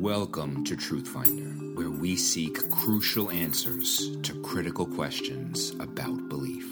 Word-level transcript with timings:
Welcome 0.00 0.64
to 0.64 0.76
Truth 0.76 1.08
Finder, 1.08 1.50
where 1.74 1.90
we 1.90 2.16
seek 2.16 2.70
crucial 2.70 3.30
answers 3.30 4.16
to 4.22 4.32
critical 4.40 4.86
questions 4.86 5.72
about 5.78 6.26
belief. 6.30 6.64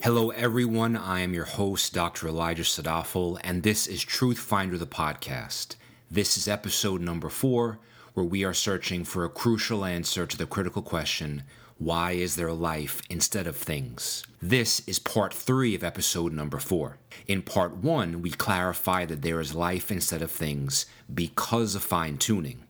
Hello, 0.00 0.30
everyone. 0.30 0.96
I 0.96 1.20
am 1.20 1.34
your 1.34 1.44
host, 1.44 1.92
Dr. 1.92 2.28
Elijah 2.28 2.62
Sadafel, 2.62 3.38
and 3.44 3.62
this 3.62 3.86
is 3.86 4.02
Truth 4.02 4.38
Finder, 4.38 4.78
the 4.78 4.86
podcast. 4.86 5.76
This 6.10 6.38
is 6.38 6.48
episode 6.48 7.02
number 7.02 7.28
four, 7.28 7.80
where 8.14 8.24
we 8.24 8.42
are 8.42 8.54
searching 8.54 9.04
for 9.04 9.22
a 9.26 9.28
crucial 9.28 9.84
answer 9.84 10.24
to 10.24 10.36
the 10.38 10.46
critical 10.46 10.80
question 10.80 11.42
why 11.78 12.10
is 12.10 12.34
there 12.34 12.52
life 12.52 13.00
instead 13.08 13.46
of 13.46 13.56
things? 13.56 14.24
This 14.42 14.82
is 14.88 14.98
part 14.98 15.32
three 15.32 15.76
of 15.76 15.84
episode 15.84 16.32
number 16.32 16.58
four. 16.58 16.98
In 17.28 17.40
part 17.40 17.76
one, 17.76 18.20
we 18.20 18.30
clarify 18.30 19.04
that 19.04 19.22
there 19.22 19.40
is 19.40 19.54
life 19.54 19.92
instead 19.92 20.20
of 20.20 20.32
things 20.32 20.86
because 21.12 21.76
of 21.76 21.84
fine 21.84 22.18
tuning. 22.18 22.64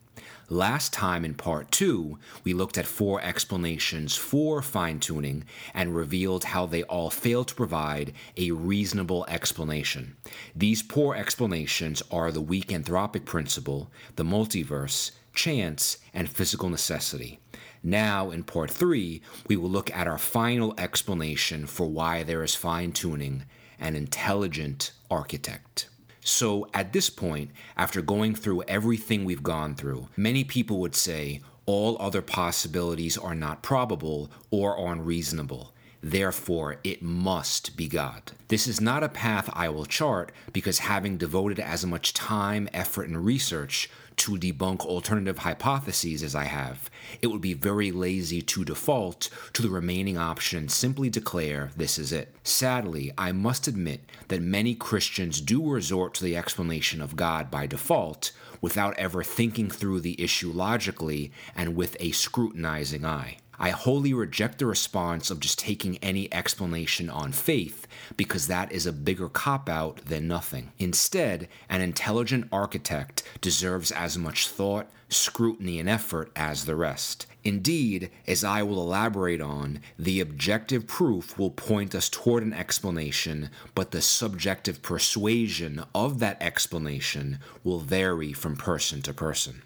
Last 0.50 0.92
time 0.92 1.24
in 1.24 1.32
part 1.32 1.70
two, 1.70 2.18
we 2.44 2.52
looked 2.52 2.76
at 2.76 2.86
four 2.86 3.22
explanations 3.22 4.14
for 4.14 4.60
fine 4.60 5.00
tuning 5.00 5.44
and 5.72 5.96
revealed 5.96 6.44
how 6.44 6.66
they 6.66 6.82
all 6.82 7.08
fail 7.08 7.44
to 7.44 7.54
provide 7.54 8.12
a 8.36 8.50
reasonable 8.50 9.24
explanation. 9.28 10.16
These 10.54 10.82
poor 10.82 11.14
explanations 11.14 12.02
are 12.10 12.30
the 12.30 12.42
weak 12.42 12.68
anthropic 12.68 13.24
principle, 13.24 13.90
the 14.16 14.24
multiverse, 14.24 15.12
chance, 15.32 15.96
and 16.12 16.28
physical 16.28 16.68
necessity. 16.68 17.40
Now, 17.82 18.30
in 18.30 18.44
part 18.44 18.70
three, 18.70 19.22
we 19.46 19.56
will 19.56 19.70
look 19.70 19.90
at 19.94 20.06
our 20.06 20.18
final 20.18 20.74
explanation 20.78 21.66
for 21.66 21.86
why 21.86 22.22
there 22.22 22.42
is 22.42 22.54
fine 22.54 22.92
tuning 22.92 23.44
an 23.78 23.94
intelligent 23.94 24.92
architect. 25.10 25.88
So, 26.20 26.68
at 26.74 26.92
this 26.92 27.08
point, 27.08 27.50
after 27.76 28.02
going 28.02 28.34
through 28.34 28.62
everything 28.64 29.24
we've 29.24 29.42
gone 29.42 29.74
through, 29.74 30.08
many 30.16 30.44
people 30.44 30.78
would 30.80 30.94
say 30.94 31.40
all 31.64 31.96
other 32.00 32.22
possibilities 32.22 33.16
are 33.16 33.34
not 33.34 33.62
probable 33.62 34.30
or 34.50 34.90
unreasonable. 34.90 35.72
Therefore, 36.02 36.76
it 36.84 37.02
must 37.02 37.76
be 37.76 37.88
God. 37.88 38.32
This 38.48 38.66
is 38.66 38.80
not 38.80 39.02
a 39.02 39.08
path 39.08 39.50
I 39.52 39.68
will 39.68 39.84
chart 39.84 40.32
because 40.52 40.80
having 40.80 41.18
devoted 41.18 41.58
as 41.58 41.84
much 41.84 42.14
time, 42.14 42.68
effort, 42.72 43.08
and 43.08 43.24
research 43.24 43.90
to 44.18 44.36
debunk 44.36 44.80
alternative 44.80 45.38
hypotheses 45.38 46.22
as 46.22 46.34
I 46.34 46.44
have, 46.44 46.90
it 47.22 47.28
would 47.28 47.40
be 47.40 47.54
very 47.54 47.90
lazy 47.90 48.42
to 48.42 48.64
default 48.64 49.30
to 49.54 49.62
the 49.62 49.70
remaining 49.70 50.18
option 50.18 50.58
and 50.58 50.70
simply 50.70 51.08
declare 51.08 51.70
this 51.76 51.98
is 51.98 52.12
it. 52.12 52.34
Sadly, 52.42 53.12
I 53.16 53.32
must 53.32 53.66
admit 53.66 54.00
that 54.28 54.42
many 54.42 54.74
Christians 54.74 55.40
do 55.40 55.70
resort 55.70 56.14
to 56.14 56.24
the 56.24 56.36
explanation 56.36 57.00
of 57.00 57.16
God 57.16 57.50
by 57.50 57.66
default 57.66 58.32
without 58.60 58.98
ever 58.98 59.22
thinking 59.22 59.70
through 59.70 60.00
the 60.00 60.20
issue 60.20 60.50
logically 60.50 61.32
and 61.56 61.76
with 61.76 61.96
a 62.00 62.10
scrutinizing 62.12 63.04
eye. 63.04 63.38
I 63.60 63.70
wholly 63.70 64.14
reject 64.14 64.58
the 64.58 64.66
response 64.66 65.30
of 65.30 65.40
just 65.40 65.58
taking 65.58 65.98
any 65.98 66.32
explanation 66.32 67.10
on 67.10 67.32
faith 67.32 67.86
because 68.16 68.46
that 68.46 68.70
is 68.70 68.86
a 68.86 68.92
bigger 68.92 69.28
cop 69.28 69.68
out 69.68 70.04
than 70.06 70.28
nothing. 70.28 70.72
Instead, 70.78 71.48
an 71.68 71.80
intelligent 71.80 72.48
architect 72.52 73.24
deserves 73.40 73.90
as 73.90 74.16
much 74.16 74.46
thought, 74.46 74.88
scrutiny, 75.08 75.80
and 75.80 75.88
effort 75.88 76.30
as 76.36 76.64
the 76.64 76.76
rest. 76.76 77.26
Indeed, 77.42 78.10
as 78.26 78.44
I 78.44 78.62
will 78.62 78.80
elaborate 78.80 79.40
on, 79.40 79.80
the 79.98 80.20
objective 80.20 80.86
proof 80.86 81.38
will 81.38 81.50
point 81.50 81.94
us 81.94 82.08
toward 82.08 82.42
an 82.42 82.52
explanation, 82.52 83.50
but 83.74 83.90
the 83.90 84.02
subjective 84.02 84.82
persuasion 84.82 85.82
of 85.94 86.18
that 86.18 86.40
explanation 86.42 87.38
will 87.64 87.78
vary 87.78 88.32
from 88.32 88.56
person 88.56 89.02
to 89.02 89.14
person. 89.14 89.62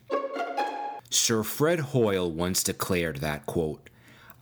Sir 1.10 1.42
Fred 1.42 1.80
Hoyle 1.80 2.30
once 2.30 2.62
declared 2.62 3.18
that, 3.18 3.44
quote, 3.44 3.90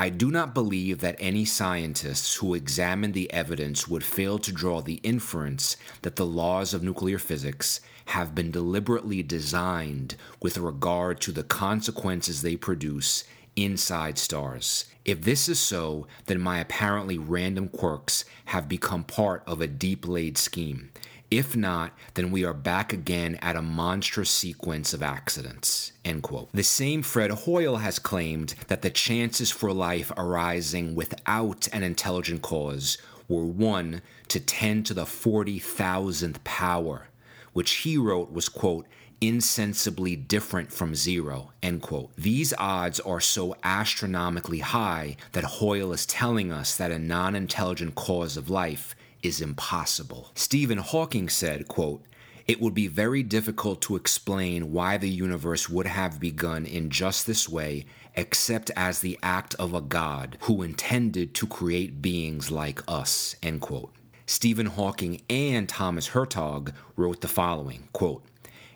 I 0.00 0.08
do 0.08 0.30
not 0.30 0.54
believe 0.54 1.00
that 1.00 1.16
any 1.18 1.44
scientists 1.44 2.36
who 2.36 2.54
examine 2.54 3.12
the 3.12 3.30
evidence 3.34 3.86
would 3.86 4.02
fail 4.02 4.38
to 4.38 4.50
draw 4.50 4.80
the 4.80 4.98
inference 5.02 5.76
that 6.00 6.16
the 6.16 6.24
laws 6.24 6.72
of 6.72 6.82
nuclear 6.82 7.18
physics 7.18 7.82
have 8.06 8.34
been 8.34 8.50
deliberately 8.50 9.22
designed 9.22 10.16
with 10.40 10.56
regard 10.56 11.20
to 11.20 11.32
the 11.32 11.42
consequences 11.42 12.40
they 12.40 12.56
produce 12.56 13.24
inside 13.56 14.16
stars. 14.16 14.86
If 15.04 15.20
this 15.20 15.50
is 15.50 15.60
so, 15.60 16.06
then 16.24 16.40
my 16.40 16.60
apparently 16.60 17.18
random 17.18 17.68
quirks 17.68 18.24
have 18.46 18.70
become 18.70 19.04
part 19.04 19.42
of 19.46 19.60
a 19.60 19.66
deep 19.66 20.08
laid 20.08 20.38
scheme. 20.38 20.92
If 21.30 21.56
not, 21.56 21.96
then 22.14 22.32
we 22.32 22.44
are 22.44 22.52
back 22.52 22.92
again 22.92 23.38
at 23.41 23.54
a 23.54 23.62
monstrous 23.62 24.30
sequence 24.30 24.92
of 24.92 25.02
accidents. 25.02 25.92
End 26.04 26.24
quote. 26.24 26.50
The 26.52 26.64
same 26.64 27.02
Fred 27.02 27.30
Hoyle 27.30 27.76
has 27.76 28.00
claimed 28.00 28.56
that 28.66 28.82
the 28.82 28.91
chances 28.91 29.50
for 29.50 29.72
life 29.72 30.10
arising 30.16 30.96
without 30.96 31.68
an 31.72 31.84
intelligent 31.84 32.42
cause 32.42 32.98
were 33.28 33.44
1 33.44 34.02
to 34.26 34.41
10 34.41 34.82
to 34.82 34.94
the 34.94 35.04
40,000th 35.04 36.42
power, 36.42 37.06
which 37.52 37.70
he 37.72 37.97
wrote 37.97 38.32
was, 38.32 38.48
quote, 38.48 38.86
insensibly 39.20 40.16
different 40.16 40.72
from 40.72 40.94
zero, 40.97 41.52
end 41.62 41.82
quote. 41.82 42.10
These 42.16 42.54
odds 42.58 42.98
are 43.00 43.20
so 43.20 43.54
astronomically 43.62 44.60
high 44.60 45.16
that 45.32 45.44
Hoyle 45.44 45.92
is 45.92 46.06
telling 46.06 46.50
us 46.50 46.76
that 46.76 46.91
a 46.91 46.98
non 46.98 47.36
intelligent 47.36 47.94
cause 47.94 48.36
of 48.36 48.50
life 48.50 48.97
is 49.22 49.41
impossible. 49.41 50.31
Stephen 50.34 50.78
Hawking 50.78 51.28
said, 51.28 51.69
quote, 51.69 52.04
it 52.47 52.60
would 52.60 52.75
be 52.75 52.88
very 52.88 53.22
difficult 53.22 53.81
to 53.82 53.94
explain 53.94 54.72
why 54.72 54.97
the 54.97 55.08
universe 55.08 55.69
would 55.69 55.86
have 55.86 56.19
begun 56.19 56.66
in 56.66 56.91
just 56.91 57.26
this 57.26 57.48
way, 57.48 57.84
except 58.16 58.72
as 58.76 59.00
the 59.00 59.19
act 59.22 59.54
of 59.54 59.72
a 59.72 59.80
God 59.80 60.36
who 60.42 60.62
intended 60.62 61.32
to 61.34 61.47
create 61.47 62.03
beings 62.03 62.50
like 62.50 62.82
us. 62.88 63.36
End 63.42 63.60
quote. 63.60 63.94
Stephen 64.26 64.66
Hawking 64.66 65.22
and 65.30 65.69
Thomas 65.69 66.10
Hertog 66.10 66.72
wrote 66.97 67.20
the 67.20 67.28
following 67.28 67.88
quote, 67.92 68.25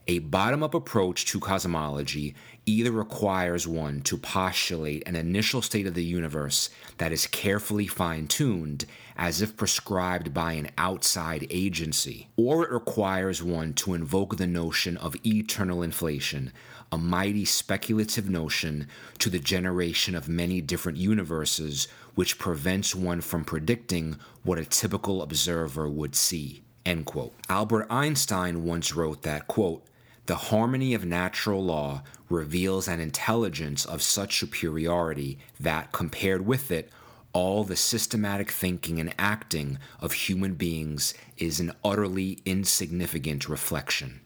a 0.06 0.18
bottom 0.18 0.62
up 0.62 0.74
approach 0.74 1.24
to 1.26 1.40
cosmology 1.40 2.34
either 2.66 2.90
requires 2.90 3.66
one 3.66 4.00
to 4.02 4.16
postulate 4.16 5.06
an 5.06 5.16
initial 5.16 5.60
state 5.60 5.86
of 5.86 5.94
the 5.94 6.04
universe 6.04 6.70
that 6.98 7.12
is 7.12 7.26
carefully 7.26 7.86
fine 7.86 8.26
tuned, 8.26 8.86
as 9.16 9.42
if 9.42 9.56
prescribed 9.56 10.32
by 10.32 10.52
an 10.52 10.70
outside 10.78 11.46
agency, 11.50 12.28
or 12.36 12.64
it 12.64 12.70
requires 12.70 13.42
one 13.42 13.72
to 13.74 13.94
invoke 13.94 14.36
the 14.36 14.46
notion 14.46 14.96
of 14.96 15.16
eternal 15.24 15.82
inflation, 15.82 16.52
a 16.90 16.98
mighty 16.98 17.44
speculative 17.44 18.28
notion 18.30 18.88
to 19.18 19.28
the 19.28 19.38
generation 19.38 20.14
of 20.14 20.28
many 20.28 20.60
different 20.60 20.98
universes, 20.98 21.88
which 22.14 22.38
prevents 22.38 22.94
one 22.94 23.20
from 23.20 23.44
predicting 23.44 24.16
what 24.42 24.58
a 24.58 24.64
typical 24.64 25.22
observer 25.22 25.88
would 25.88 26.14
see. 26.14 26.62
End 26.86 27.06
quote. 27.06 27.34
Albert 27.48 27.86
Einstein 27.90 28.62
once 28.62 28.94
wrote 28.94 29.22
that, 29.22 29.46
quote, 29.46 29.84
the 30.26 30.36
harmony 30.36 30.94
of 30.94 31.04
natural 31.04 31.62
law 31.62 32.02
reveals 32.28 32.88
an 32.88 33.00
intelligence 33.00 33.84
of 33.84 34.02
such 34.02 34.38
superiority 34.38 35.38
that, 35.60 35.92
compared 35.92 36.46
with 36.46 36.70
it, 36.70 36.90
all 37.34 37.64
the 37.64 37.76
systematic 37.76 38.50
thinking 38.50 38.98
and 39.00 39.14
acting 39.18 39.78
of 40.00 40.12
human 40.12 40.54
beings 40.54 41.12
is 41.36 41.60
an 41.60 41.72
utterly 41.84 42.38
insignificant 42.46 43.48
reflection. 43.48 44.20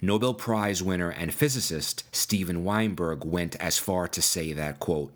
Nobel 0.00 0.34
Prize 0.34 0.82
winner 0.82 1.10
and 1.10 1.32
physicist 1.32 2.04
Steven 2.14 2.64
Weinberg 2.64 3.24
went 3.24 3.56
as 3.56 3.78
far 3.78 4.06
to 4.08 4.20
say 4.20 4.52
that, 4.52 4.78
quote, 4.78 5.12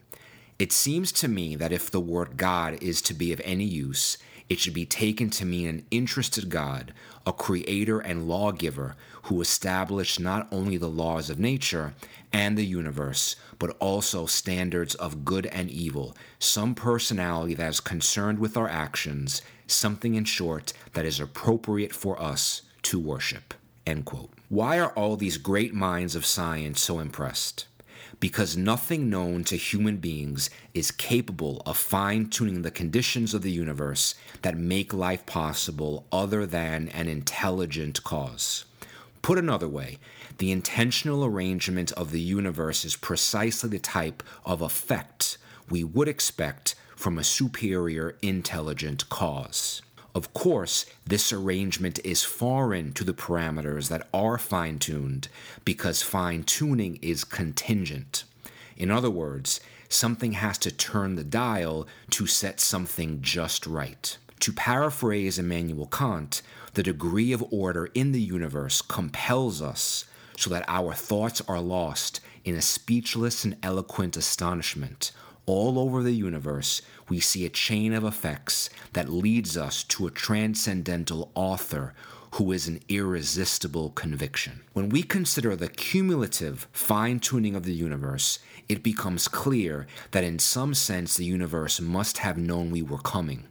It 0.59 0.73
seems 0.73 1.13
to 1.13 1.29
me 1.29 1.55
that 1.57 1.73
if 1.73 1.91
the 1.91 2.01
word 2.01 2.37
God 2.37 2.83
is 2.83 3.03
to 3.03 3.15
be 3.15 3.33
of 3.33 3.43
any 3.45 3.65
use, 3.65 4.17
it 4.53 4.61
should 4.61 4.75
be 4.75 4.85
taken 4.85 5.31
to 5.31 5.47
mean 5.47 5.67
an 5.67 5.87
interested 5.91 6.51
God, 6.51 6.93
a 7.25 7.33
creator 7.33 8.01
and 8.01 8.29
lawgiver 8.29 8.97
who 9.23 9.41
established 9.41 10.21
not 10.21 10.47
only 10.53 10.77
the 10.77 10.91
laws 10.91 11.31
of 11.31 11.39
nature 11.39 11.95
and 12.35 12.59
the 12.59 12.67
universe, 12.67 13.35
but 13.59 13.75
also 13.81 14.27
standards 14.27 14.95
of 14.97 15.25
good 15.25 15.47
and 15.47 15.71
evil, 15.71 16.15
some 16.39 16.75
personality 16.75 17.55
that 17.55 17.71
is 17.71 17.81
concerned 17.81 18.39
with 18.39 18.59
our 18.59 18.69
actions, 18.69 19.41
something 19.67 20.17
in 20.17 20.27
short 20.27 20.75
that 20.93 21.07
is 21.07 21.19
appropriate 21.19 21.95
for 21.95 22.21
us 22.21 22.61
to 22.83 23.01
worship. 23.01 23.55
End 23.87 24.05
quote. 24.05 24.33
Why 24.51 24.79
are 24.79 24.91
all 24.91 25.17
these 25.17 25.39
great 25.39 25.73
minds 25.73 26.15
of 26.15 26.27
science 26.27 26.83
so 26.83 26.99
impressed? 26.99 27.69
Because 28.23 28.57
nothing 28.57 29.11
known 29.11 29.43
to 29.43 29.57
human 29.57 29.97
beings 29.97 30.49
is 30.75 30.93
capable 30.93 31.61
of 31.67 31.77
fine 31.77 32.25
tuning 32.31 32.63
the 32.63 32.71
conditions 32.71 33.35
of 33.35 33.43
the 33.43 33.51
universe 33.51 34.15
that 34.43 34.57
make 34.57 34.95
life 34.95 35.27
possible 35.27 36.07
other 36.13 36.47
than 36.47 36.87
an 36.91 37.09
intelligent 37.09 38.01
cause. 38.05 38.65
Put 39.23 39.39
another 39.39 39.67
way, 39.67 39.99
the 40.39 40.53
intentional 40.53 41.25
arrangement 41.25 41.91
of 41.95 42.13
the 42.13 42.21
universe 42.21 42.85
is 42.85 42.95
precisely 42.95 43.71
the 43.71 43.81
type 43.81 44.23
of 44.45 44.63
effect 44.63 45.37
we 45.69 45.83
would 45.83 46.07
expect 46.07 46.77
from 46.95 47.19
a 47.19 47.25
superior 47.25 48.17
intelligent 48.23 49.09
cause. 49.09 49.83
Of 50.15 50.35
course, 50.35 50.85
this 51.07 51.33
arrangement 51.33 51.99
is 52.05 52.23
foreign 52.23 52.93
to 52.95 53.05
the 53.05 53.15
parameters 53.15 53.89
that 53.89 54.09
are 54.13 54.37
fine 54.37 54.79
tuned 54.79 55.29
because 55.65 56.03
fine 56.03 56.45
tuning 56.45 56.99
is 57.01 57.25
contingent. 57.25 58.25
In 58.77 58.91
other 58.91 59.11
words, 59.11 59.61
something 59.89 60.33
has 60.33 60.59
to 60.59 60.71
turn 60.71 61.17
the 61.17 61.25
dial 61.25 61.87
to 62.11 62.27
set 62.27 62.61
something 62.61 63.23
just 63.23 63.67
right. 63.67 64.17
To 64.41 64.53
paraphrase 64.53 65.39
Immanuel 65.39 65.87
Kant, 65.87 66.43
the 66.75 66.83
degree 66.83 67.33
of 67.33 67.45
order 67.51 67.87
in 67.95 68.13
the 68.13 68.21
universe 68.21 68.83
compels 68.83 69.63
us 69.63 70.05
so 70.37 70.51
that 70.51 70.65
our 70.69 70.93
thoughts 70.93 71.41
are 71.47 71.61
lost 71.61 72.21
in 72.45 72.55
a 72.55 72.63
speechless 72.63 73.45
and 73.45 73.57
eloquent 73.63 74.17
astonishment. 74.17 75.13
All 75.47 75.79
over 75.79 76.03
the 76.03 76.13
universe, 76.13 76.83
we 77.09 77.21
see 77.21 77.45
a 77.45 77.51
chain 77.51 77.93
of 77.93 78.05
effects 78.05 78.71
that 78.93 79.09
leads 79.09 79.57
us 79.57 79.83
to 79.85 80.07
a 80.07 80.11
transcendental 80.11 81.31
author 81.35 81.95
who 82.33 82.51
is 82.51 82.67
an 82.67 82.81
irresistible 82.89 83.91
conviction. 83.91 84.63
When 84.73 84.89
we 84.89 85.03
consider 85.03 85.55
the 85.55 85.69
cumulative 85.69 86.67
fine 86.73 87.21
tuning 87.21 87.55
of 87.55 87.65
the 87.65 87.75
universe, 87.75 88.39
it 88.69 88.83
becomes 88.83 89.29
clear 89.29 89.87
that 90.13 90.25
in 90.25 90.39
some 90.39 90.73
sense 90.73 91.17
the 91.17 91.27
universe 91.27 91.81
must 91.81 92.19
have 92.19 92.39
known 92.39 92.71
we 92.71 92.83
were 92.83 92.99
coming. 92.99 93.45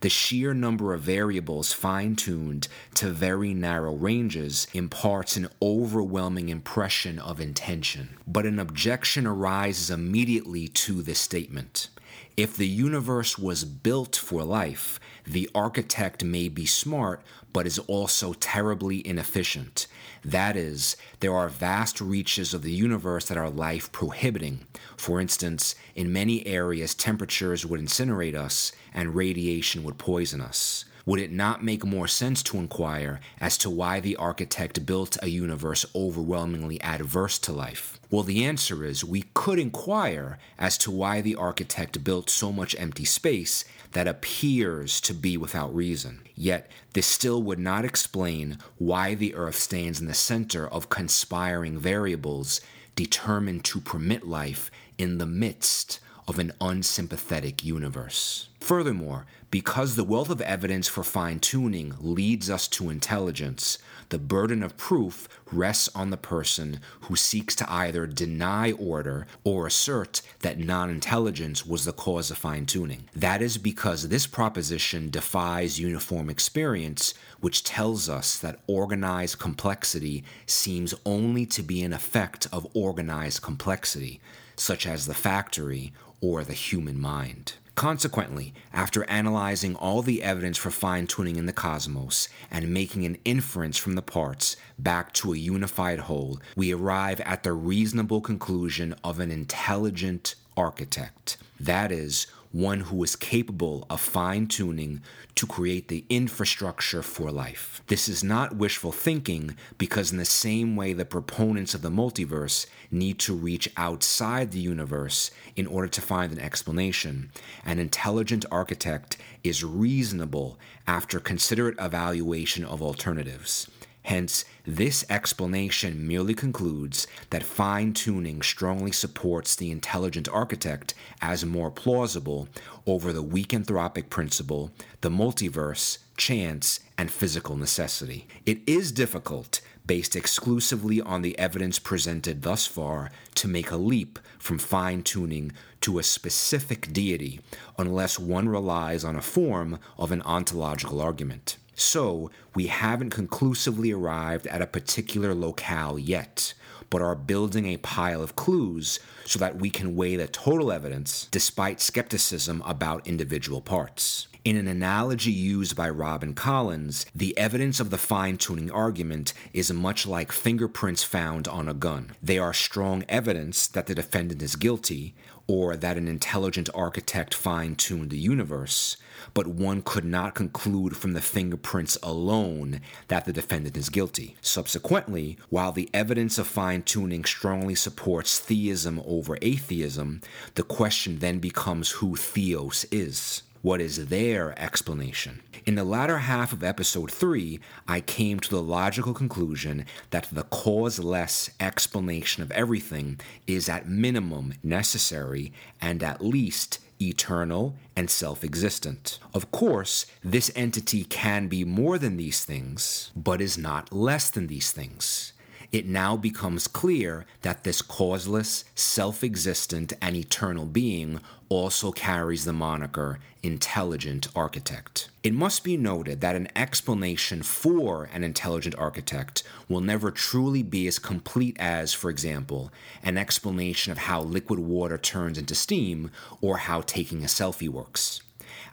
The 0.00 0.08
sheer 0.08 0.54
number 0.54 0.94
of 0.94 1.02
variables 1.02 1.74
fine 1.74 2.16
tuned 2.16 2.68
to 2.94 3.10
very 3.10 3.52
narrow 3.52 3.94
ranges 3.94 4.66
imparts 4.72 5.36
an 5.36 5.48
overwhelming 5.60 6.48
impression 6.48 7.18
of 7.18 7.38
intention. 7.38 8.16
But 8.26 8.46
an 8.46 8.58
objection 8.58 9.26
arises 9.26 9.90
immediately 9.90 10.68
to 10.68 11.02
this 11.02 11.18
statement. 11.18 11.89
If 12.36 12.56
the 12.56 12.68
universe 12.68 13.38
was 13.38 13.64
built 13.64 14.16
for 14.16 14.44
life, 14.44 14.98
the 15.26 15.50
architect 15.54 16.24
may 16.24 16.48
be 16.48 16.64
smart, 16.66 17.22
but 17.52 17.66
is 17.66 17.78
also 17.80 18.32
terribly 18.34 19.06
inefficient. 19.06 19.86
That 20.24 20.56
is, 20.56 20.96
there 21.20 21.34
are 21.34 21.48
vast 21.48 22.00
reaches 22.00 22.54
of 22.54 22.62
the 22.62 22.72
universe 22.72 23.26
that 23.26 23.36
are 23.36 23.50
life 23.50 23.90
prohibiting. 23.92 24.66
For 24.96 25.20
instance, 25.20 25.74
in 25.94 26.12
many 26.12 26.46
areas, 26.46 26.94
temperatures 26.94 27.66
would 27.66 27.80
incinerate 27.80 28.34
us 28.34 28.72
and 28.94 29.14
radiation 29.14 29.82
would 29.84 29.98
poison 29.98 30.40
us. 30.40 30.84
Would 31.10 31.18
it 31.18 31.32
not 31.32 31.64
make 31.64 31.84
more 31.84 32.06
sense 32.06 32.40
to 32.44 32.58
inquire 32.58 33.18
as 33.40 33.58
to 33.58 33.68
why 33.68 33.98
the 33.98 34.14
architect 34.14 34.86
built 34.86 35.16
a 35.20 35.26
universe 35.26 35.84
overwhelmingly 35.92 36.80
adverse 36.82 37.36
to 37.40 37.52
life? 37.52 37.98
Well, 38.12 38.22
the 38.22 38.44
answer 38.44 38.84
is 38.84 39.04
we 39.04 39.24
could 39.34 39.58
inquire 39.58 40.38
as 40.56 40.78
to 40.78 40.92
why 40.92 41.20
the 41.20 41.34
architect 41.34 42.04
built 42.04 42.30
so 42.30 42.52
much 42.52 42.76
empty 42.78 43.04
space 43.04 43.64
that 43.90 44.06
appears 44.06 45.00
to 45.00 45.12
be 45.12 45.36
without 45.36 45.74
reason. 45.74 46.20
Yet, 46.36 46.70
this 46.92 47.08
still 47.08 47.42
would 47.42 47.58
not 47.58 47.84
explain 47.84 48.58
why 48.78 49.16
the 49.16 49.34
Earth 49.34 49.56
stands 49.56 50.00
in 50.00 50.06
the 50.06 50.14
center 50.14 50.68
of 50.68 50.90
conspiring 50.90 51.76
variables 51.76 52.60
determined 52.94 53.64
to 53.64 53.80
permit 53.80 54.28
life 54.28 54.70
in 54.96 55.18
the 55.18 55.26
midst 55.26 55.98
of 56.30 56.38
an 56.38 56.52
unsympathetic 56.60 57.64
universe. 57.64 58.48
Furthermore, 58.60 59.26
because 59.50 59.96
the 59.96 60.04
wealth 60.04 60.30
of 60.30 60.40
evidence 60.40 60.86
for 60.86 61.02
fine 61.02 61.40
tuning 61.40 61.96
leads 61.98 62.48
us 62.48 62.68
to 62.68 62.88
intelligence, 62.88 63.78
the 64.10 64.18
burden 64.18 64.62
of 64.62 64.76
proof 64.76 65.28
rests 65.50 65.88
on 65.92 66.10
the 66.10 66.16
person 66.16 66.78
who 67.02 67.16
seeks 67.16 67.56
to 67.56 67.72
either 67.72 68.06
deny 68.06 68.70
order 68.70 69.26
or 69.42 69.66
assert 69.66 70.22
that 70.42 70.60
non 70.60 70.88
intelligence 70.88 71.66
was 71.66 71.84
the 71.84 71.92
cause 71.92 72.30
of 72.30 72.38
fine 72.38 72.64
tuning. 72.64 73.08
That 73.12 73.42
is 73.42 73.58
because 73.58 74.08
this 74.08 74.28
proposition 74.28 75.10
defies 75.10 75.80
uniform 75.80 76.30
experience, 76.30 77.12
which 77.40 77.64
tells 77.64 78.08
us 78.08 78.38
that 78.38 78.60
organized 78.68 79.40
complexity 79.40 80.22
seems 80.46 80.94
only 81.04 81.44
to 81.46 81.62
be 81.64 81.82
an 81.82 81.92
effect 81.92 82.46
of 82.52 82.68
organized 82.72 83.42
complexity, 83.42 84.20
such 84.54 84.86
as 84.86 85.06
the 85.06 85.14
factory 85.14 85.92
or 86.20 86.44
the 86.44 86.52
human 86.52 87.00
mind. 87.00 87.54
Consequently, 87.74 88.52
after 88.74 89.08
analyzing 89.08 89.74
all 89.74 90.02
the 90.02 90.22
evidence 90.22 90.58
for 90.58 90.70
fine 90.70 91.06
tuning 91.06 91.36
in 91.36 91.46
the 91.46 91.52
cosmos 91.52 92.28
and 92.50 92.74
making 92.74 93.06
an 93.06 93.16
inference 93.24 93.78
from 93.78 93.94
the 93.94 94.02
parts 94.02 94.56
back 94.78 95.14
to 95.14 95.32
a 95.32 95.38
unified 95.38 96.00
whole, 96.00 96.38
we 96.56 96.74
arrive 96.74 97.20
at 97.22 97.42
the 97.42 97.54
reasonable 97.54 98.20
conclusion 98.20 98.94
of 99.02 99.18
an 99.18 99.30
intelligent 99.30 100.34
architect. 100.58 101.38
That 101.58 101.90
is, 101.90 102.26
one 102.52 102.80
who 102.80 103.02
is 103.04 103.14
capable 103.14 103.86
of 103.88 104.00
fine 104.00 104.46
tuning 104.46 105.00
to 105.36 105.46
create 105.46 105.88
the 105.88 106.04
infrastructure 106.08 107.02
for 107.02 107.30
life. 107.30 107.80
This 107.86 108.08
is 108.08 108.24
not 108.24 108.56
wishful 108.56 108.90
thinking 108.90 109.56
because, 109.78 110.10
in 110.10 110.18
the 110.18 110.24
same 110.24 110.74
way 110.74 110.92
the 110.92 111.04
proponents 111.04 111.74
of 111.74 111.82
the 111.82 111.90
multiverse 111.90 112.66
need 112.90 113.18
to 113.20 113.34
reach 113.34 113.70
outside 113.76 114.50
the 114.50 114.58
universe 114.58 115.30
in 115.54 115.66
order 115.66 115.88
to 115.88 116.00
find 116.00 116.32
an 116.32 116.40
explanation, 116.40 117.30
an 117.64 117.78
intelligent 117.78 118.44
architect 118.50 119.16
is 119.44 119.62
reasonable 119.64 120.58
after 120.86 121.20
considerate 121.20 121.76
evaluation 121.78 122.64
of 122.64 122.82
alternatives. 122.82 123.68
Hence, 124.02 124.44
this 124.64 125.04
explanation 125.10 126.06
merely 126.06 126.34
concludes 126.34 127.06
that 127.28 127.42
fine 127.42 127.92
tuning 127.92 128.40
strongly 128.40 128.92
supports 128.92 129.54
the 129.54 129.70
intelligent 129.70 130.28
architect 130.28 130.94
as 131.20 131.44
more 131.44 131.70
plausible 131.70 132.48
over 132.86 133.12
the 133.12 133.22
weak 133.22 133.50
anthropic 133.50 134.08
principle, 134.08 134.72
the 135.02 135.10
multiverse, 135.10 135.98
chance, 136.16 136.80
and 136.96 137.10
physical 137.10 137.56
necessity. 137.56 138.26
It 138.46 138.60
is 138.66 138.90
difficult, 138.90 139.60
based 139.86 140.16
exclusively 140.16 141.00
on 141.00 141.22
the 141.22 141.38
evidence 141.38 141.78
presented 141.78 142.42
thus 142.42 142.66
far, 142.66 143.10
to 143.36 143.48
make 143.48 143.70
a 143.70 143.76
leap 143.76 144.18
from 144.38 144.58
fine 144.58 145.02
tuning 145.02 145.52
to 145.82 145.98
a 145.98 146.02
specific 146.02 146.92
deity 146.92 147.40
unless 147.78 148.18
one 148.18 148.48
relies 148.48 149.04
on 149.04 149.16
a 149.16 149.22
form 149.22 149.78
of 149.98 150.10
an 150.10 150.22
ontological 150.22 151.00
argument. 151.00 151.56
So, 151.80 152.30
we 152.54 152.66
haven't 152.66 153.08
conclusively 153.08 153.90
arrived 153.90 154.46
at 154.48 154.60
a 154.60 154.66
particular 154.66 155.34
locale 155.34 155.98
yet, 155.98 156.52
but 156.90 157.00
are 157.00 157.14
building 157.14 157.64
a 157.64 157.78
pile 157.78 158.22
of 158.22 158.36
clues 158.36 159.00
so 159.24 159.38
that 159.38 159.56
we 159.56 159.70
can 159.70 159.96
weigh 159.96 160.16
the 160.16 160.28
total 160.28 160.72
evidence 160.72 161.26
despite 161.30 161.80
skepticism 161.80 162.62
about 162.66 163.06
individual 163.08 163.62
parts. 163.62 164.28
In 164.42 164.56
an 164.56 164.68
analogy 164.68 165.32
used 165.32 165.76
by 165.76 165.90
Robin 165.90 166.32
Collins, 166.32 167.04
the 167.14 167.36
evidence 167.36 167.78
of 167.78 167.90
the 167.90 167.98
fine 167.98 168.38
tuning 168.38 168.70
argument 168.70 169.34
is 169.52 169.70
much 169.70 170.06
like 170.06 170.32
fingerprints 170.32 171.04
found 171.04 171.46
on 171.46 171.68
a 171.68 171.74
gun. 171.74 172.12
They 172.22 172.38
are 172.38 172.54
strong 172.54 173.04
evidence 173.06 173.66
that 173.66 173.86
the 173.86 173.94
defendant 173.94 174.40
is 174.40 174.56
guilty, 174.56 175.14
or 175.46 175.76
that 175.76 175.98
an 175.98 176.08
intelligent 176.08 176.70
architect 176.74 177.34
fine 177.34 177.74
tuned 177.74 178.08
the 178.08 178.16
universe, 178.16 178.96
but 179.34 179.46
one 179.46 179.82
could 179.82 180.06
not 180.06 180.34
conclude 180.34 180.96
from 180.96 181.12
the 181.12 181.20
fingerprints 181.20 181.98
alone 182.02 182.80
that 183.08 183.26
the 183.26 183.34
defendant 183.34 183.76
is 183.76 183.90
guilty. 183.90 184.36
Subsequently, 184.40 185.36
while 185.50 185.72
the 185.72 185.90
evidence 185.92 186.38
of 186.38 186.46
fine 186.46 186.80
tuning 186.80 187.26
strongly 187.26 187.74
supports 187.74 188.38
theism 188.38 189.02
over 189.04 189.36
atheism, 189.42 190.22
the 190.54 190.62
question 190.62 191.18
then 191.18 191.40
becomes 191.40 191.90
who 191.90 192.16
Theos 192.16 192.86
is. 192.90 193.42
What 193.62 193.82
is 193.82 194.06
their 194.06 194.58
explanation? 194.58 195.42
In 195.66 195.74
the 195.74 195.84
latter 195.84 196.20
half 196.20 196.54
of 196.54 196.64
episode 196.64 197.10
3, 197.10 197.60
I 197.86 198.00
came 198.00 198.40
to 198.40 198.48
the 198.48 198.62
logical 198.62 199.12
conclusion 199.12 199.84
that 200.08 200.28
the 200.32 200.44
causeless 200.44 201.50
explanation 201.60 202.42
of 202.42 202.50
everything 202.52 203.20
is 203.46 203.68
at 203.68 203.86
minimum 203.86 204.54
necessary 204.62 205.52
and 205.78 206.02
at 206.02 206.24
least 206.24 206.78
eternal 207.02 207.74
and 207.94 208.08
self 208.08 208.44
existent. 208.44 209.18
Of 209.34 209.50
course, 209.50 210.06
this 210.24 210.50
entity 210.56 211.04
can 211.04 211.46
be 211.46 211.62
more 211.62 211.98
than 211.98 212.16
these 212.16 212.42
things, 212.42 213.10
but 213.14 213.42
is 213.42 213.58
not 213.58 213.92
less 213.92 214.30
than 214.30 214.46
these 214.46 214.72
things 214.72 215.34
it 215.72 215.86
now 215.86 216.16
becomes 216.16 216.66
clear 216.66 217.26
that 217.42 217.64
this 217.64 217.82
causeless, 217.82 218.64
self 218.74 219.22
existent, 219.22 219.92
and 220.02 220.16
eternal 220.16 220.66
being 220.66 221.20
also 221.48 221.90
carries 221.90 222.44
the 222.44 222.52
moniker 222.52 223.18
intelligent 223.42 224.28
architect. 224.36 225.08
It 225.22 225.32
must 225.32 225.64
be 225.64 225.76
noted 225.76 226.20
that 226.20 226.36
an 226.36 226.48
explanation 226.54 227.42
for 227.42 228.08
an 228.12 228.22
intelligent 228.22 228.74
architect 228.78 229.42
will 229.68 229.80
never 229.80 230.10
truly 230.10 230.62
be 230.62 230.86
as 230.86 230.98
complete 230.98 231.56
as, 231.58 231.92
for 231.92 232.10
example, 232.10 232.70
an 233.02 233.16
explanation 233.16 233.92
of 233.92 233.98
how 233.98 234.22
liquid 234.22 234.58
water 234.58 234.98
turns 234.98 235.38
into 235.38 235.54
steam 235.54 236.10
or 236.40 236.58
how 236.58 236.82
taking 236.82 237.22
a 237.22 237.26
selfie 237.26 237.68
works. 237.68 238.22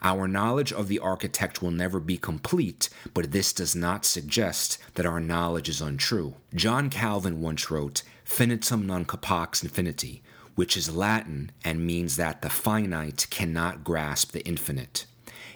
Our 0.03 0.27
knowledge 0.27 0.71
of 0.71 0.87
the 0.87 0.99
architect 0.99 1.61
will 1.61 1.71
never 1.71 1.99
be 1.99 2.17
complete, 2.17 2.89
but 3.13 3.31
this 3.31 3.53
does 3.53 3.75
not 3.75 4.05
suggest 4.05 4.77
that 4.95 5.05
our 5.05 5.19
knowledge 5.19 5.69
is 5.69 5.81
untrue. 5.81 6.35
John 6.53 6.89
Calvin 6.89 7.41
once 7.41 7.71
wrote, 7.71 8.03
Finitum 8.25 8.85
non 8.85 9.05
capax 9.05 9.65
infiniti, 9.65 10.21
which 10.55 10.75
is 10.75 10.95
Latin 10.95 11.51
and 11.63 11.85
means 11.85 12.15
that 12.17 12.41
the 12.41 12.49
finite 12.49 13.27
cannot 13.29 13.83
grasp 13.83 14.31
the 14.31 14.45
infinite. 14.45 15.05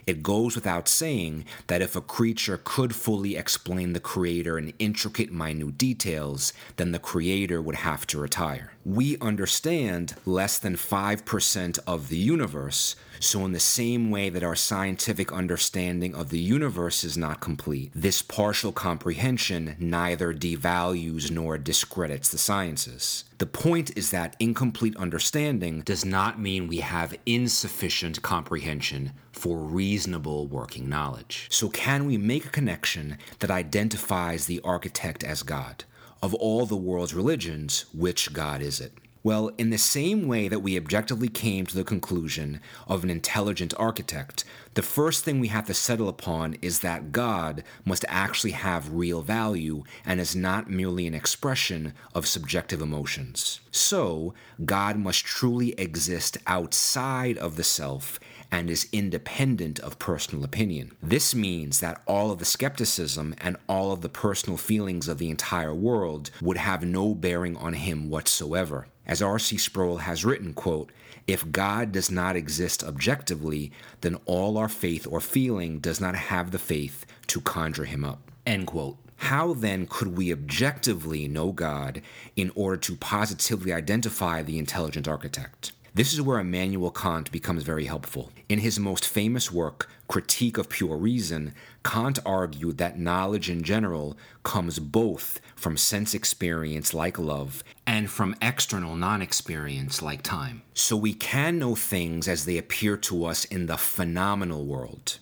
It 0.07 0.23
goes 0.23 0.55
without 0.55 0.87
saying 0.87 1.45
that 1.67 1.81
if 1.81 1.95
a 1.95 2.01
creature 2.01 2.59
could 2.63 2.95
fully 2.95 3.35
explain 3.35 3.93
the 3.93 3.99
creator 3.99 4.57
in 4.57 4.73
intricate, 4.79 5.31
minute 5.31 5.77
details, 5.77 6.53
then 6.77 6.91
the 6.91 6.99
creator 6.99 7.61
would 7.61 7.75
have 7.75 8.07
to 8.07 8.19
retire. 8.19 8.73
We 8.83 9.17
understand 9.19 10.15
less 10.25 10.57
than 10.57 10.75
5% 10.75 11.79
of 11.85 12.09
the 12.09 12.17
universe, 12.17 12.95
so 13.23 13.45
in 13.45 13.51
the 13.51 13.59
same 13.59 14.09
way 14.09 14.29
that 14.29 14.43
our 14.43 14.55
scientific 14.55 15.31
understanding 15.31 16.15
of 16.15 16.29
the 16.29 16.39
universe 16.39 17.03
is 17.03 17.17
not 17.17 17.39
complete, 17.39 17.91
this 17.93 18.21
partial 18.23 18.71
comprehension 18.71 19.75
neither 19.79 20.33
devalues 20.33 21.29
nor 21.29 21.57
discredits 21.59 22.29
the 22.29 22.39
sciences. 22.39 23.25
The 23.37 23.45
point 23.45 23.95
is 23.95 24.09
that 24.09 24.35
incomplete 24.39 24.95
understanding 24.97 25.81
does 25.81 26.03
not 26.03 26.39
mean 26.39 26.67
we 26.67 26.77
have 26.77 27.15
insufficient 27.27 28.21
comprehension 28.23 29.11
for 29.31 29.57
reasonable 29.57 30.47
working 30.47 30.89
knowledge. 30.89 31.47
So, 31.51 31.69
can 31.69 32.05
we 32.05 32.17
make 32.17 32.45
a 32.45 32.49
connection 32.49 33.17
that 33.39 33.51
identifies 33.51 34.45
the 34.45 34.61
architect 34.63 35.23
as 35.23 35.43
God? 35.43 35.83
Of 36.23 36.33
all 36.33 36.65
the 36.65 36.75
world's 36.75 37.13
religions, 37.13 37.85
which 37.93 38.33
God 38.33 38.61
is 38.61 38.79
it? 38.79 38.93
Well, 39.23 39.51
in 39.59 39.69
the 39.69 39.77
same 39.77 40.27
way 40.27 40.47
that 40.47 40.61
we 40.61 40.77
objectively 40.77 41.27
came 41.27 41.67
to 41.67 41.75
the 41.75 41.83
conclusion 41.83 42.59
of 42.87 43.03
an 43.03 43.11
intelligent 43.11 43.71
architect, 43.77 44.43
the 44.73 44.81
first 44.81 45.23
thing 45.23 45.39
we 45.39 45.49
have 45.49 45.67
to 45.67 45.75
settle 45.75 46.09
upon 46.09 46.55
is 46.61 46.79
that 46.79 47.11
God 47.11 47.63
must 47.85 48.03
actually 48.07 48.51
have 48.51 48.93
real 48.93 49.21
value 49.21 49.83
and 50.05 50.19
is 50.19 50.35
not 50.35 50.71
merely 50.71 51.05
an 51.05 51.13
expression 51.13 51.93
of 52.15 52.25
subjective 52.25 52.81
emotions. 52.81 53.59
So, 53.69 54.33
God 54.65 54.97
must 54.97 55.23
truly 55.23 55.79
exist 55.79 56.39
outside 56.47 57.37
of 57.37 57.57
the 57.57 57.63
self 57.63 58.19
and 58.51 58.71
is 58.71 58.89
independent 58.91 59.79
of 59.79 59.99
personal 59.99 60.43
opinion. 60.43 60.93
This 61.01 61.35
means 61.35 61.79
that 61.79 62.01
all 62.07 62.31
of 62.31 62.39
the 62.39 62.45
skepticism 62.45 63.35
and 63.39 63.55
all 63.69 63.91
of 63.91 64.01
the 64.01 64.09
personal 64.09 64.57
feelings 64.57 65.07
of 65.07 65.19
the 65.19 65.29
entire 65.29 65.75
world 65.75 66.31
would 66.41 66.57
have 66.57 66.83
no 66.83 67.13
bearing 67.13 67.55
on 67.55 67.73
him 67.73 68.09
whatsoever. 68.09 68.87
As 69.05 69.21
R.C. 69.21 69.57
Sproul 69.57 69.97
has 69.97 70.23
written, 70.23 70.53
quote, 70.53 70.91
if 71.27 71.51
God 71.51 71.91
does 71.91 72.09
not 72.09 72.35
exist 72.35 72.83
objectively, 72.83 73.71
then 74.01 74.17
all 74.25 74.57
our 74.57 74.69
faith 74.69 75.07
or 75.09 75.21
feeling 75.21 75.79
does 75.79 76.01
not 76.01 76.15
have 76.15 76.51
the 76.51 76.59
faith 76.59 77.05
to 77.27 77.41
conjure 77.41 77.85
him 77.85 78.03
up. 78.03 78.31
End 78.45 78.67
quote. 78.67 78.97
How 79.17 79.53
then 79.53 79.85
could 79.85 80.17
we 80.17 80.31
objectively 80.31 81.27
know 81.27 81.51
God 81.51 82.01
in 82.35 82.51
order 82.55 82.77
to 82.77 82.95
positively 82.95 83.71
identify 83.71 84.41
the 84.41 84.57
intelligent 84.57 85.07
architect? 85.07 85.73
This 85.93 86.13
is 86.13 86.21
where 86.21 86.39
Immanuel 86.39 86.89
Kant 86.89 87.33
becomes 87.33 87.63
very 87.63 87.83
helpful. 87.83 88.31
In 88.47 88.59
his 88.59 88.79
most 88.79 89.05
famous 89.05 89.51
work, 89.51 89.89
Critique 90.07 90.57
of 90.57 90.69
Pure 90.69 90.95
Reason, 90.95 91.53
Kant 91.83 92.17
argued 92.25 92.77
that 92.77 92.97
knowledge 92.97 93.49
in 93.49 93.61
general 93.61 94.15
comes 94.43 94.79
both 94.79 95.41
from 95.53 95.75
sense 95.75 96.13
experience 96.13 96.93
like 96.93 97.19
love 97.19 97.61
and 97.85 98.09
from 98.09 98.37
external 98.41 98.95
non 98.95 99.21
experience 99.21 100.01
like 100.01 100.23
time. 100.23 100.61
So 100.73 100.95
we 100.95 101.13
can 101.13 101.59
know 101.59 101.75
things 101.75 102.25
as 102.25 102.45
they 102.45 102.57
appear 102.57 102.95
to 102.95 103.25
us 103.25 103.43
in 103.43 103.65
the 103.65 103.77
phenomenal 103.77 104.63
world. 104.63 105.19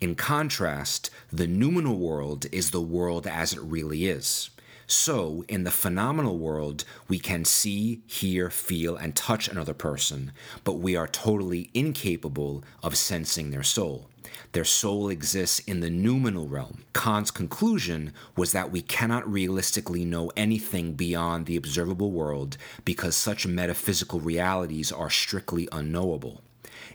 In 0.00 0.16
contrast, 0.16 1.10
the 1.32 1.46
noumenal 1.46 1.96
world 1.96 2.46
is 2.50 2.72
the 2.72 2.80
world 2.80 3.28
as 3.28 3.52
it 3.52 3.60
really 3.60 4.06
is. 4.06 4.50
So, 4.90 5.44
in 5.46 5.62
the 5.62 5.70
phenomenal 5.70 6.36
world, 6.36 6.84
we 7.06 7.20
can 7.20 7.44
see, 7.44 8.02
hear, 8.08 8.50
feel, 8.50 8.96
and 8.96 9.14
touch 9.14 9.46
another 9.46 9.72
person, 9.72 10.32
but 10.64 10.80
we 10.80 10.96
are 10.96 11.06
totally 11.06 11.70
incapable 11.74 12.64
of 12.82 12.96
sensing 12.96 13.52
their 13.52 13.62
soul. 13.62 14.10
Their 14.50 14.64
soul 14.64 15.08
exists 15.08 15.60
in 15.60 15.78
the 15.78 15.90
noumenal 15.90 16.48
realm. 16.48 16.82
Kant's 16.92 17.30
conclusion 17.30 18.12
was 18.36 18.50
that 18.50 18.72
we 18.72 18.82
cannot 18.82 19.30
realistically 19.30 20.04
know 20.04 20.32
anything 20.36 20.94
beyond 20.94 21.46
the 21.46 21.54
observable 21.54 22.10
world 22.10 22.56
because 22.84 23.14
such 23.14 23.46
metaphysical 23.46 24.18
realities 24.18 24.90
are 24.90 25.08
strictly 25.08 25.68
unknowable. 25.70 26.42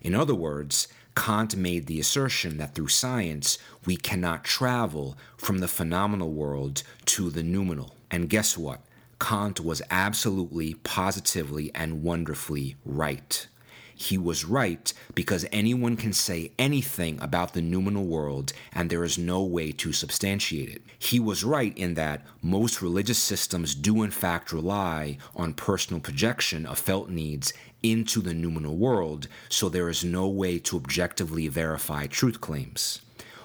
In 0.02 0.14
other 0.14 0.36
words, 0.36 0.90
Kant 1.16 1.56
made 1.56 1.88
the 1.88 2.00
assertion 2.00 2.58
that 2.58 2.76
through 2.76 2.90
science 2.90 3.58
we 3.86 3.96
cannot 3.96 4.44
travel 4.44 5.18
from 5.38 5.60
the 5.60 5.68
phenomenal 5.68 6.34
world 6.34 6.84
to 7.06 7.30
the 7.30 7.44
noumenal. 7.44 7.96
And 8.12 8.30
guess 8.30 8.58
what? 8.58 8.82
Kant 9.20 9.62
was 9.62 9.82
absolutely, 9.90 10.74
positively, 10.76 11.72
and 11.74 12.04
wonderfully 12.04 12.76
right. 12.84 13.48
He 13.98 14.18
was 14.18 14.44
right 14.44 14.94
because 15.14 15.46
anyone 15.54 15.96
can 15.96 16.12
say 16.12 16.52
anything 16.60 17.18
about 17.22 17.54
the 17.54 17.62
noumenal 17.62 18.06
world 18.06 18.52
and 18.74 18.90
there 18.90 19.06
is 19.06 19.18
no 19.18 19.42
way 19.42 19.72
to 19.72 19.94
substantiate 19.94 20.70
it. 20.70 20.82
He 21.00 21.20
was 21.20 21.46
right 21.46 21.76
in 21.78 21.94
that 21.94 22.26
most 22.42 22.82
religious 22.82 23.18
systems 23.18 23.74
do 23.74 24.04
in 24.04 24.12
fact 24.12 24.52
rely 24.52 25.18
on 25.34 25.54
personal 25.54 26.02
projection 26.02 26.66
of 26.66 26.78
felt 26.78 27.10
needs 27.10 27.54
into 27.82 28.22
the 28.22 28.34
noumenal 28.34 28.76
world, 28.76 29.28
so 29.48 29.70
there 29.70 29.90
is 29.90 30.04
no 30.04 30.28
way 30.28 30.60
to 30.60 30.76
objectively 30.76 31.48
verify 31.48 32.08
truth 32.08 32.42
claims. 32.42 33.02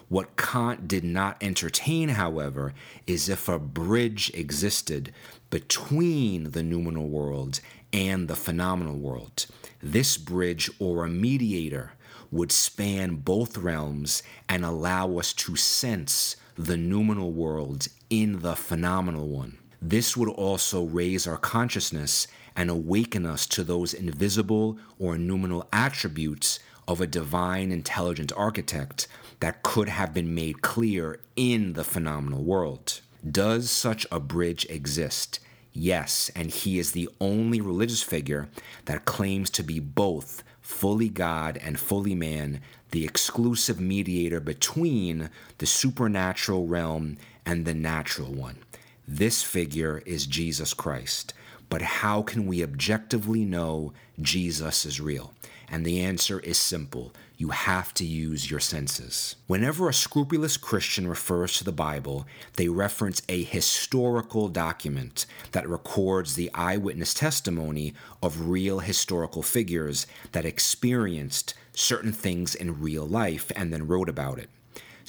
What 0.08 0.36
Kant 0.36 0.88
did 0.88 1.04
not 1.04 1.36
entertain, 1.40 2.08
however, 2.08 2.74
is 3.06 3.28
if 3.28 3.48
a 3.48 3.60
bridge 3.60 4.32
existed 4.34 5.12
between 5.50 6.50
the 6.50 6.64
noumenal 6.64 7.08
world 7.08 7.60
and 7.92 8.26
the 8.26 8.34
phenomenal 8.34 8.96
world. 8.96 9.46
This 9.82 10.16
bridge 10.16 10.70
or 10.78 11.04
a 11.04 11.08
mediator 11.08 11.92
would 12.30 12.52
span 12.52 13.16
both 13.16 13.56
realms 13.56 14.22
and 14.48 14.64
allow 14.64 15.18
us 15.18 15.32
to 15.32 15.56
sense 15.56 16.36
the 16.56 16.76
noumenal 16.76 17.32
world 17.32 17.88
in 18.10 18.40
the 18.40 18.54
phenomenal 18.54 19.28
one. 19.28 19.58
This 19.80 20.16
would 20.16 20.28
also 20.28 20.84
raise 20.84 21.26
our 21.26 21.38
consciousness 21.38 22.26
and 22.54 22.68
awaken 22.68 23.24
us 23.24 23.46
to 23.46 23.64
those 23.64 23.94
invisible 23.94 24.78
or 24.98 25.16
noumenal 25.16 25.66
attributes 25.72 26.58
of 26.86 27.00
a 27.00 27.06
divine 27.06 27.72
intelligent 27.72 28.32
architect 28.36 29.08
that 29.38 29.62
could 29.62 29.88
have 29.88 30.12
been 30.12 30.34
made 30.34 30.60
clear 30.60 31.20
in 31.36 31.72
the 31.72 31.84
phenomenal 31.84 32.42
world. 32.42 33.00
Does 33.28 33.70
such 33.70 34.06
a 34.12 34.20
bridge 34.20 34.66
exist? 34.68 35.40
Yes, 35.72 36.30
and 36.34 36.50
he 36.50 36.78
is 36.78 36.92
the 36.92 37.08
only 37.20 37.60
religious 37.60 38.02
figure 38.02 38.48
that 38.86 39.04
claims 39.04 39.50
to 39.50 39.62
be 39.62 39.78
both 39.78 40.42
fully 40.60 41.08
God 41.08 41.58
and 41.62 41.78
fully 41.78 42.14
man, 42.14 42.60
the 42.90 43.04
exclusive 43.04 43.80
mediator 43.80 44.40
between 44.40 45.30
the 45.58 45.66
supernatural 45.66 46.66
realm 46.66 47.18
and 47.46 47.64
the 47.64 47.74
natural 47.74 48.32
one. 48.32 48.58
This 49.06 49.42
figure 49.42 50.02
is 50.06 50.26
Jesus 50.26 50.74
Christ. 50.74 51.34
But 51.68 51.82
how 51.82 52.22
can 52.22 52.46
we 52.46 52.64
objectively 52.64 53.44
know 53.44 53.92
Jesus 54.20 54.84
is 54.84 55.00
real? 55.00 55.32
And 55.68 55.86
the 55.86 56.00
answer 56.00 56.40
is 56.40 56.58
simple 56.58 57.12
you 57.40 57.48
have 57.48 57.94
to 57.94 58.04
use 58.04 58.50
your 58.50 58.60
senses. 58.60 59.34
Whenever 59.46 59.88
a 59.88 59.94
scrupulous 59.94 60.58
Christian 60.58 61.08
refers 61.08 61.54
to 61.54 61.64
the 61.64 61.72
Bible, 61.72 62.26
they 62.56 62.68
reference 62.68 63.22
a 63.30 63.42
historical 63.42 64.50
document 64.50 65.24
that 65.52 65.66
records 65.66 66.34
the 66.34 66.50
eyewitness 66.54 67.14
testimony 67.14 67.94
of 68.22 68.50
real 68.50 68.80
historical 68.80 69.42
figures 69.42 70.06
that 70.32 70.44
experienced 70.44 71.54
certain 71.72 72.12
things 72.12 72.54
in 72.54 72.82
real 72.82 73.06
life 73.06 73.50
and 73.56 73.72
then 73.72 73.86
wrote 73.86 74.10
about 74.10 74.38
it. 74.38 74.50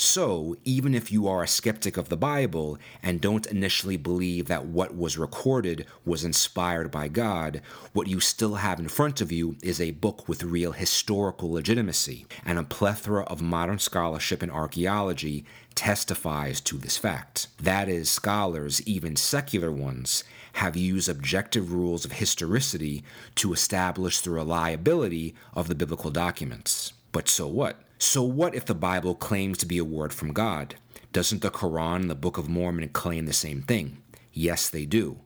So, 0.03 0.57
even 0.65 0.95
if 0.95 1.11
you 1.11 1.27
are 1.27 1.43
a 1.43 1.47
skeptic 1.47 1.95
of 1.95 2.09
the 2.09 2.17
Bible 2.17 2.79
and 3.03 3.21
don't 3.21 3.45
initially 3.45 3.97
believe 3.97 4.47
that 4.47 4.65
what 4.65 4.97
was 4.97 5.15
recorded 5.15 5.85
was 6.05 6.23
inspired 6.23 6.89
by 6.89 7.07
God, 7.07 7.61
what 7.93 8.07
you 8.07 8.19
still 8.19 8.55
have 8.55 8.79
in 8.79 8.87
front 8.87 9.21
of 9.21 9.31
you 9.31 9.57
is 9.61 9.79
a 9.79 9.91
book 9.91 10.27
with 10.27 10.41
real 10.41 10.71
historical 10.71 11.51
legitimacy, 11.51 12.25
and 12.43 12.57
a 12.57 12.63
plethora 12.63 13.25
of 13.25 13.43
modern 13.43 13.77
scholarship 13.77 14.41
and 14.41 14.51
archaeology 14.51 15.45
testifies 15.75 16.59
to 16.61 16.79
this 16.79 16.97
fact. 16.97 17.45
That 17.59 17.87
is, 17.87 18.09
scholars, 18.09 18.81
even 18.87 19.15
secular 19.15 19.71
ones, 19.71 20.23
have 20.53 20.75
used 20.75 21.09
objective 21.09 21.71
rules 21.71 22.05
of 22.05 22.13
historicity 22.13 23.03
to 23.35 23.53
establish 23.53 24.19
the 24.19 24.31
reliability 24.31 25.35
of 25.53 25.67
the 25.67 25.75
biblical 25.75 26.09
documents. 26.09 26.93
But 27.11 27.29
so 27.29 27.47
what? 27.47 27.79
So, 28.03 28.23
what 28.23 28.55
if 28.55 28.65
the 28.65 28.73
Bible 28.73 29.13
claims 29.13 29.59
to 29.59 29.67
be 29.67 29.77
a 29.77 29.85
word 29.85 30.11
from 30.11 30.33
God? 30.33 30.73
Doesn't 31.13 31.43
the 31.43 31.51
Quran 31.51 31.97
and 31.97 32.09
the 32.09 32.15
Book 32.15 32.39
of 32.39 32.49
Mormon 32.49 32.89
claim 32.89 33.27
the 33.27 33.31
same 33.31 33.61
thing? 33.61 34.01
Yes, 34.33 34.67
they 34.69 34.85
do. 34.85 35.19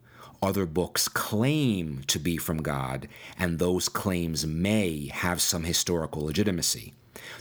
Other 0.43 0.65
books 0.65 1.07
claim 1.07 2.03
to 2.07 2.19
be 2.19 2.35
from 2.35 2.61
God, 2.61 3.07
and 3.39 3.59
those 3.59 3.87
claims 3.87 4.45
may 4.45 5.07
have 5.07 5.41
some 5.41 5.63
historical 5.63 6.25
legitimacy. 6.25 6.93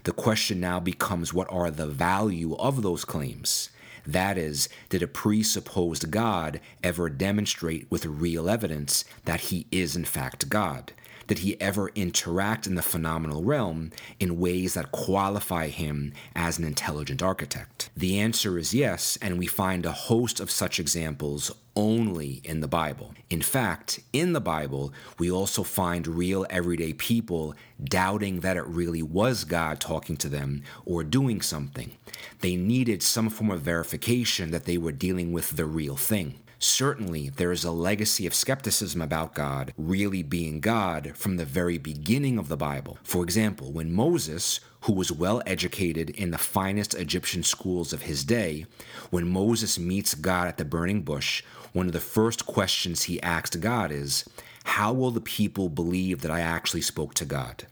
The 0.05 0.13
question 0.13 0.61
now 0.61 0.79
becomes 0.79 1.35
what 1.35 1.51
are 1.51 1.69
the 1.69 1.89
value 1.89 2.55
of 2.55 2.83
those 2.83 3.05
claims? 3.05 3.71
That 4.07 4.39
is, 4.39 4.69
did 4.89 5.03
a 5.03 5.09
presupposed 5.09 6.13
God 6.13 6.61
ever 6.85 7.11
demonstrate 7.11 7.91
with 7.91 8.07
real 8.07 8.49
evidence 8.49 9.05
that 9.25 9.41
he 9.41 9.67
is 9.73 9.97
in 9.97 10.05
fact 10.05 10.49
God? 10.49 10.93
Did 11.27 11.39
he 11.39 11.61
ever 11.61 11.89
interact 11.95 12.67
in 12.67 12.75
the 12.75 12.83
phenomenal 12.83 13.43
realm 13.43 13.91
in 14.21 14.39
ways 14.39 14.75
that 14.75 14.93
qualify 14.93 15.69
him 15.69 16.13
as 16.35 16.59
an 16.59 16.65
intelligent 16.65 17.23
architect? 17.23 17.91
The 17.97 18.19
answer 18.19 18.59
is 18.59 18.75
yes, 18.75 19.19
and 19.23 19.39
we 19.39 19.47
find 19.47 19.87
a 19.87 19.93
host 19.93 20.41
of 20.41 20.51
such 20.51 20.79
examples 20.79 21.51
only 21.77 22.41
in 22.45 22.61
the 22.61 22.69
Bible. 22.69 23.15
In 23.31 23.43
fact, 23.43 24.01
in 24.13 24.33
the 24.33 24.41
Bible, 24.41 24.93
we 25.19 25.31
also 25.31 25.63
find 25.63 26.07
real 26.07 26.47
everyday 26.51 26.93
people 26.93 27.55
doubting 27.83 28.41
that 28.41 28.57
it 28.57 28.67
really 28.67 29.03
was 29.03 29.45
God 29.45 29.81
talking 29.81 30.17
to 30.19 30.29
them 30.29 30.63
or 30.85 31.03
doing 31.03 31.41
something. 31.41 31.93
They 32.41 32.57
needed 32.57 33.03
some 33.03 33.29
form 33.29 33.51
of 33.51 33.63
verification 33.63 34.51
that 34.53 34.65
they 34.65 34.79
were 34.79 34.93
dealing 34.93 35.33
with 35.33 35.57
the 35.57 35.65
real 35.65 35.97
thing. 35.97 36.39
Certainly, 36.65 37.29
there 37.29 37.53
is 37.53 37.63
a 37.63 37.71
legacy 37.71 38.27
of 38.27 38.35
skepticism 38.35 39.03
about 39.03 39.35
God 39.35 39.75
really 39.77 40.23
being 40.23 40.61
God 40.61 41.13
from 41.15 41.37
the 41.37 41.45
very 41.45 41.77
beginning 41.77 42.39
of 42.39 42.49
the 42.49 42.57
Bible. 42.57 42.97
For 43.05 43.23
example, 43.23 43.71
when 43.71 43.93
Moses, 43.93 44.61
who 44.81 44.95
was 44.95 45.13
well 45.13 45.43
educated 45.47 46.09
in 46.09 46.31
the 46.31 46.39
finest 46.39 46.95
Egyptian 46.95 47.43
schools 47.43 47.93
of 47.93 48.03
his 48.03 48.25
day, 48.25 48.65
when 49.11 49.29
Moses 49.29 49.79
meets 49.79 50.15
God 50.15 50.49
at 50.49 50.57
the 50.57 50.65
burning 50.65 51.03
bush, 51.03 51.43
one 51.75 51.87
of 51.87 51.93
the 51.93 52.01
first 52.01 52.47
questions 52.47 53.03
he 53.03 53.21
asked 53.21 53.61
God 53.61 53.93
is, 53.93 54.25
How 54.65 54.91
will 54.91 55.11
the 55.11 55.21
people 55.21 55.69
believe 55.69 56.23
that 56.23 56.31
I 56.31 56.41
actually 56.41 56.81
spoke 56.81 57.13
to 57.15 57.27
God? 57.27 57.67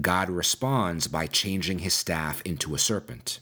God 0.00 0.30
responds 0.30 1.08
by 1.08 1.26
changing 1.26 1.80
his 1.80 1.94
staff 1.94 2.40
into 2.42 2.76
a 2.76 2.78
serpent. 2.78 3.40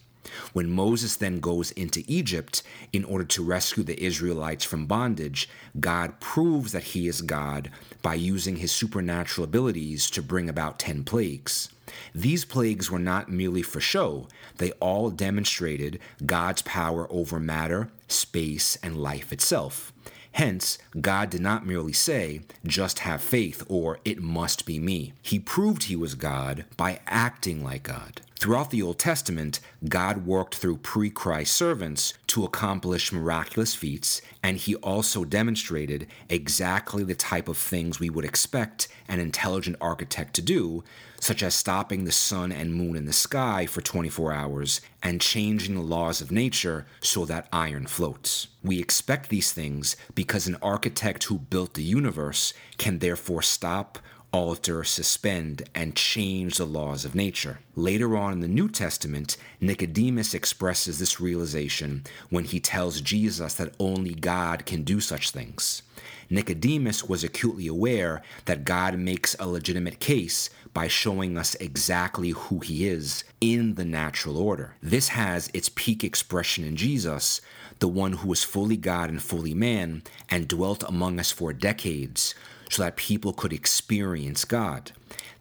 When 0.52 0.71
Moses 0.71 1.16
then 1.16 1.40
goes 1.40 1.71
into 1.73 2.05
Egypt 2.07 2.62
in 2.93 3.05
order 3.05 3.25
to 3.25 3.45
rescue 3.45 3.83
the 3.83 4.02
Israelites 4.02 4.64
from 4.64 4.87
bondage, 4.87 5.49
God 5.78 6.21
proves 6.21 6.73
that 6.73 6.83
he 6.85 7.09
is 7.09 7.23
God 7.23 7.71
by 8.02 8.14
using 8.14 8.57
his 8.57 8.73
supernatural 8.73 9.45
abilities 9.45 10.11
to 10.11 10.23
bring 10.23 10.49
about 10.49 10.78
10 10.78 11.05
plagues. 11.05 11.69
These 12.14 12.45
plagues 12.45 12.90
were 12.90 12.99
not 12.99 13.31
merely 13.31 13.62
for 13.62 13.81
show, 13.81 14.28
they 14.59 14.73
all 14.73 15.11
demonstrated 15.11 16.00
God's 16.25 16.62
power 16.62 17.07
over 17.11 17.38
matter, 17.38 17.90
space, 18.09 18.76
and 18.83 18.97
life 18.97 19.33
itself. 19.33 19.93
Hence, 20.33 20.76
God 21.00 21.31
did 21.31 21.40
not 21.40 21.66
merely 21.66 21.95
say, 21.95 22.43
just 22.66 22.99
have 23.00 23.23
faith 23.23 23.64
or 23.69 24.00
it 24.05 24.21
must 24.21 24.66
be 24.66 24.78
me. 24.78 25.14
He 25.23 25.38
proved 25.38 25.85
he 25.85 25.97
was 25.97 26.14
God 26.14 26.66
by 26.76 27.00
acting 27.07 27.64
like 27.64 27.85
God. 27.85 28.21
Throughout 28.38 28.71
the 28.71 28.83
Old 28.83 28.99
Testament, 28.99 29.61
God 29.88 30.26
worked 30.26 30.57
through 30.57 30.78
pre 30.78 31.09
Christ 31.09 31.55
servants 31.55 32.12
to 32.26 32.45
accomplish 32.45 33.11
miraculous 33.11 33.75
feats, 33.75 34.21
and 34.43 34.59
he 34.59 34.75
also 34.76 35.25
demonstrated 35.25 36.07
exactly 36.28 37.02
the 37.02 37.14
type 37.14 37.49
of 37.49 37.57
things 37.57 37.99
we 37.99 38.11
would 38.11 38.26
expect 38.26 38.88
an 39.09 39.21
intelligent 39.21 39.76
architect 39.81 40.35
to 40.35 40.43
do, 40.43 40.85
such 41.19 41.43
as 41.43 41.55
stopping 41.55 42.05
the 42.05 42.12
sun 42.12 42.52
and 42.52 42.75
moon 42.75 42.95
in 42.95 43.07
the 43.07 43.12
sky 43.12 43.64
for 43.64 43.81
24 43.81 44.33
hours 44.33 44.83
and 45.02 45.21
changing 45.23 45.75
the 45.75 45.81
laws 45.81 46.21
of 46.21 46.31
nature 46.31 46.85
so 47.00 47.25
that 47.25 47.49
iron 47.52 47.87
floats. 47.87 48.49
We 48.62 48.81
expect 48.81 49.31
these 49.31 49.50
things 49.50 49.97
because 50.14 50.47
an 50.47 50.59
architect 50.61 51.25
who 51.25 51.38
built 51.38 51.73
the 51.73 51.83
universe 51.83 52.52
can 52.76 52.99
therefore 52.99 53.40
stop, 53.43 53.99
alter, 54.37 54.85
suspend, 54.85 55.66
and 55.75 55.97
change 55.97 56.59
the 56.59 56.66
laws 56.66 57.07
of 57.07 57.14
nature. 57.14 57.59
Later 57.75 58.19
on 58.19 58.35
in 58.35 58.40
the 58.40 58.49
New 58.49 58.69
Testament, 58.69 59.38
Nicodemus 59.62 60.35
expresses 60.35 60.99
this 60.99 61.19
realization 61.19 62.05
when 62.28 62.45
he 62.45 62.61
tells 62.61 63.00
Jesus 63.00 63.55
that 63.55 63.75
only 63.81 64.12
God 64.12 64.66
can 64.66 64.83
do 64.83 65.00
such 65.00 65.31
things. 65.31 65.81
Nicodemus 66.28 67.02
was 67.02 67.25
acutely 67.25 67.66
aware 67.66 68.21
that 68.45 68.64
God 68.64 68.99
makes 68.99 69.35
a 69.38 69.49
legitimate 69.49 70.00
case 70.00 70.50
by 70.75 70.87
showing 70.87 71.38
us 71.38 71.55
exactly 71.55 72.31
who 72.31 72.59
he 72.59 72.87
is 72.87 73.25
in 73.40 73.76
the 73.76 73.87
natural 73.87 74.37
order. 74.37 74.75
This 74.83 75.09
has 75.09 75.49
its 75.55 75.71
peak 75.71 76.05
expression 76.05 76.62
in 76.62 76.76
Jesus, 76.76 77.40
the 77.78 77.88
one 77.88 78.12
who 78.12 78.28
was 78.28 78.45
fully 78.45 78.76
God 78.76 79.09
and 79.09 79.22
fully 79.22 79.55
man 79.55 80.03
and 80.29 80.46
dwelt 80.46 80.83
among 80.87 81.18
us 81.18 81.31
for 81.31 81.55
decades 81.55 82.35
so 82.70 82.83
that 82.83 82.96
people 82.96 83.33
could 83.33 83.52
experience 83.52 84.44
God. 84.44 84.92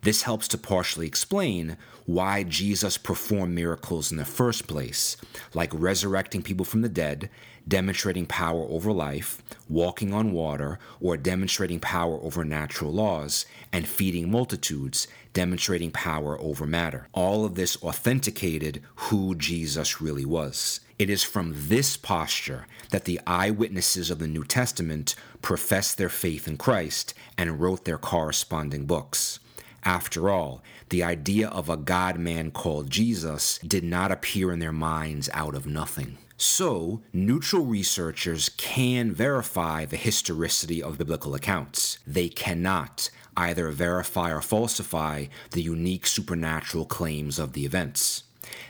This 0.01 0.21
helps 0.21 0.47
to 0.49 0.57
partially 0.57 1.07
explain 1.07 1.77
why 2.05 2.43
Jesus 2.43 2.97
performed 2.97 3.55
miracles 3.55 4.11
in 4.11 4.17
the 4.17 4.25
first 4.25 4.67
place, 4.67 5.17
like 5.55 5.71
resurrecting 5.73 6.43
people 6.43 6.65
from 6.65 6.81
the 6.81 6.89
dead, 6.89 7.29
demonstrating 7.67 8.27
power 8.27 8.67
over 8.69 8.91
life, 8.91 9.41
walking 9.67 10.13
on 10.13 10.31
water, 10.31 10.77
or 11.01 11.17
demonstrating 11.17 11.79
power 11.79 12.19
over 12.21 12.45
natural 12.45 12.93
laws, 12.93 13.47
and 13.73 13.87
feeding 13.87 14.29
multitudes, 14.29 15.07
demonstrating 15.33 15.89
power 15.89 16.39
over 16.39 16.67
matter. 16.67 17.07
All 17.11 17.43
of 17.43 17.55
this 17.55 17.81
authenticated 17.81 18.83
who 18.95 19.33
Jesus 19.33 19.99
really 19.99 20.25
was. 20.25 20.81
It 20.97 21.09
is 21.09 21.23
from 21.23 21.53
this 21.55 21.97
posture 21.97 22.67
that 22.91 23.03
the 23.03 23.19
eyewitnesses 23.27 24.09
of 24.09 24.19
the 24.19 24.27
New 24.27 24.45
Testament 24.45 25.15
professed 25.41 25.97
their 25.97 26.09
faith 26.09 26.47
in 26.47 26.57
Christ 26.57 27.13
and 27.37 27.59
wrote 27.59 27.83
their 27.83 27.97
corresponding 27.97 28.85
books. 28.85 29.39
After 29.83 30.29
all, 30.29 30.63
the 30.89 31.03
idea 31.03 31.49
of 31.49 31.69
a 31.69 31.77
God 31.77 32.17
man 32.17 32.49
called 32.49 32.89
Jesus 32.89 33.59
did 33.59 33.83
not 33.83 34.11
appear 34.11 34.53
in 34.53 34.59
their 34.59 34.71
minds 34.71 35.29
out 35.33 35.53
of 35.53 35.67
nothing. 35.67 36.17
So, 36.37 37.01
neutral 37.13 37.65
researchers 37.65 38.49
can 38.49 39.13
verify 39.13 39.85
the 39.85 39.97
historicity 39.97 40.81
of 40.81 40.97
biblical 40.97 41.35
accounts. 41.35 41.99
They 42.07 42.29
cannot 42.29 43.09
either 43.37 43.69
verify 43.69 44.31
or 44.31 44.41
falsify 44.41 45.25
the 45.51 45.61
unique 45.61 46.07
supernatural 46.07 46.85
claims 46.85 47.37
of 47.37 47.53
the 47.53 47.65
events. 47.65 48.24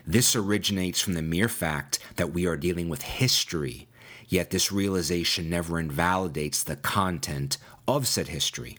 This 0.05 0.35
originates 0.35 1.01
from 1.01 1.13
the 1.13 1.21
mere 1.21 1.49
fact 1.49 1.99
that 2.15 2.33
we 2.33 2.45
are 2.45 2.57
dealing 2.57 2.89
with 2.89 3.01
history, 3.01 3.87
yet 4.27 4.49
this 4.49 4.71
realization 4.71 5.49
never 5.49 5.79
invalidates 5.79 6.63
the 6.63 6.75
content 6.75 7.57
of 7.87 8.07
said 8.07 8.29
history. 8.29 8.77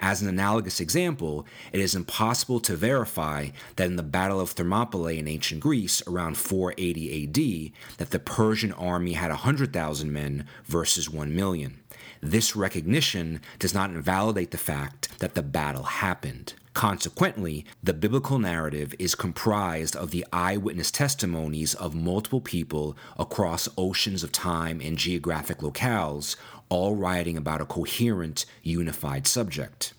As 0.00 0.20
an 0.20 0.28
analogous 0.28 0.80
example, 0.80 1.46
it 1.72 1.80
is 1.80 1.94
impossible 1.94 2.60
to 2.60 2.76
verify 2.76 3.48
that 3.76 3.86
in 3.86 3.96
the 3.96 4.02
Battle 4.02 4.40
of 4.40 4.50
Thermopylae 4.50 5.18
in 5.18 5.26
ancient 5.26 5.60
Greece 5.60 6.02
around 6.06 6.36
480 6.36 7.24
AD, 7.24 7.96
that 7.98 8.10
the 8.10 8.18
Persian 8.18 8.72
army 8.72 9.14
had 9.14 9.30
100,000 9.30 10.12
men 10.12 10.46
versus 10.66 11.08
1 11.08 11.34
million. 11.34 11.80
This 12.20 12.54
recognition 12.54 13.40
does 13.58 13.74
not 13.74 13.90
invalidate 13.90 14.50
the 14.50 14.58
fact 14.58 15.18
that 15.18 15.34
the 15.34 15.42
battle 15.42 15.84
happened. 15.84 16.54
Consequently, 16.74 17.64
the 17.84 17.94
biblical 17.94 18.40
narrative 18.40 18.96
is 18.98 19.14
comprised 19.14 19.94
of 19.94 20.10
the 20.10 20.26
eyewitness 20.32 20.90
testimonies 20.90 21.72
of 21.74 21.94
multiple 21.94 22.40
people 22.40 22.96
across 23.16 23.68
oceans 23.78 24.24
of 24.24 24.32
time 24.32 24.80
and 24.80 24.98
geographic 24.98 25.58
locales, 25.58 26.34
all 26.68 26.96
writing 26.96 27.36
about 27.36 27.60
a 27.60 27.64
coherent, 27.64 28.44
unified 28.64 29.28
subject. 29.28 29.94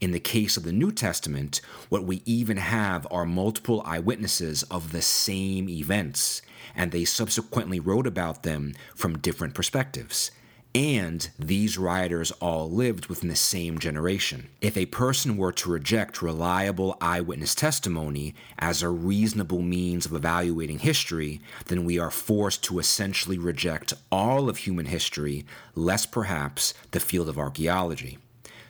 In 0.00 0.12
the 0.12 0.20
case 0.20 0.56
of 0.56 0.62
the 0.62 0.72
New 0.72 0.92
Testament, 0.92 1.60
what 1.88 2.04
we 2.04 2.22
even 2.24 2.58
have 2.58 3.08
are 3.10 3.26
multiple 3.26 3.82
eyewitnesses 3.84 4.62
of 4.64 4.92
the 4.92 5.02
same 5.02 5.68
events, 5.68 6.42
and 6.76 6.92
they 6.92 7.04
subsequently 7.04 7.80
wrote 7.80 8.06
about 8.06 8.44
them 8.44 8.74
from 8.94 9.18
different 9.18 9.54
perspectives. 9.54 10.30
And 10.74 11.28
these 11.36 11.76
writers 11.76 12.30
all 12.32 12.70
lived 12.70 13.06
within 13.06 13.28
the 13.28 13.34
same 13.34 13.78
generation. 13.78 14.50
If 14.60 14.76
a 14.76 14.86
person 14.86 15.36
were 15.36 15.50
to 15.52 15.70
reject 15.70 16.22
reliable 16.22 16.96
eyewitness 17.00 17.56
testimony 17.56 18.36
as 18.56 18.80
a 18.80 18.88
reasonable 18.88 19.62
means 19.62 20.06
of 20.06 20.12
evaluating 20.12 20.78
history, 20.78 21.40
then 21.66 21.84
we 21.84 21.98
are 21.98 22.10
forced 22.10 22.62
to 22.64 22.78
essentially 22.78 23.36
reject 23.36 23.94
all 24.12 24.48
of 24.48 24.58
human 24.58 24.86
history, 24.86 25.44
less 25.74 26.06
perhaps 26.06 26.72
the 26.92 27.00
field 27.00 27.28
of 27.28 27.38
archaeology. 27.38 28.18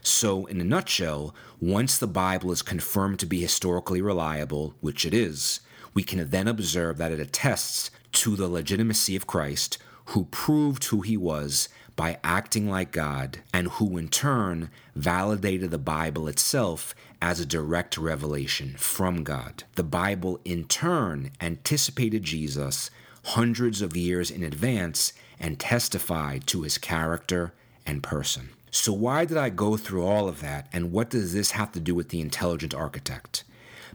So, 0.03 0.47
in 0.47 0.59
a 0.59 0.65
nutshell, 0.65 1.35
once 1.61 1.99
the 1.99 2.07
Bible 2.07 2.51
is 2.51 2.63
confirmed 2.63 3.19
to 3.19 3.27
be 3.27 3.43
historically 3.43 4.01
reliable, 4.01 4.75
which 4.81 5.05
it 5.05 5.13
is, 5.13 5.61
we 5.93 6.03
can 6.03 6.31
then 6.31 6.49
observe 6.49 6.97
that 6.97 7.13
it 7.13 7.21
attests 7.21 7.91
to 8.13 8.37
the 8.37 8.49
legitimacy 8.49 9.17
of 9.17 9.27
Christ, 9.27 9.77
who 10.07 10.25
proved 10.31 10.85
who 10.85 11.03
he 11.03 11.17
was 11.19 11.69
by 12.01 12.17
acting 12.25 12.67
like 12.67 12.93
God, 12.93 13.41
and 13.53 13.69
who 13.73 13.99
in 13.99 14.09
turn 14.09 14.71
validated 14.97 15.71
the 15.71 15.77
Bible 15.77 16.29
itself 16.29 16.95
as 17.21 17.39
a 17.41 17.45
direct 17.45 17.99
revelation 17.99 18.75
from 18.79 19.23
God. 19.23 19.65
The 19.75 19.85
Bible 19.85 20.41
in 20.43 20.65
turn 20.65 21.31
anticipated 21.43 22.23
Jesus 22.23 22.89
hundreds 23.23 23.83
of 23.83 23.99
years 23.99 24.31
in 24.31 24.43
advance 24.43 25.13
and 25.39 25.61
testified 25.61 26.47
to 26.47 26.63
his 26.63 26.79
character 26.79 27.53
and 27.85 28.03
person. 28.03 28.49
So, 28.71 28.95
why 28.95 29.27
did 29.27 29.37
I 29.37 29.51
go 29.51 29.77
through 29.77 30.07
all 30.07 30.27
of 30.27 30.41
that, 30.41 30.69
and 30.73 30.93
what 30.93 31.11
does 31.11 31.35
this 31.35 31.51
have 31.51 31.71
to 31.73 31.81
do 31.81 31.95
with 31.95 32.09
the 32.09 32.23
intelligent 32.23 32.75
architect? 32.75 33.45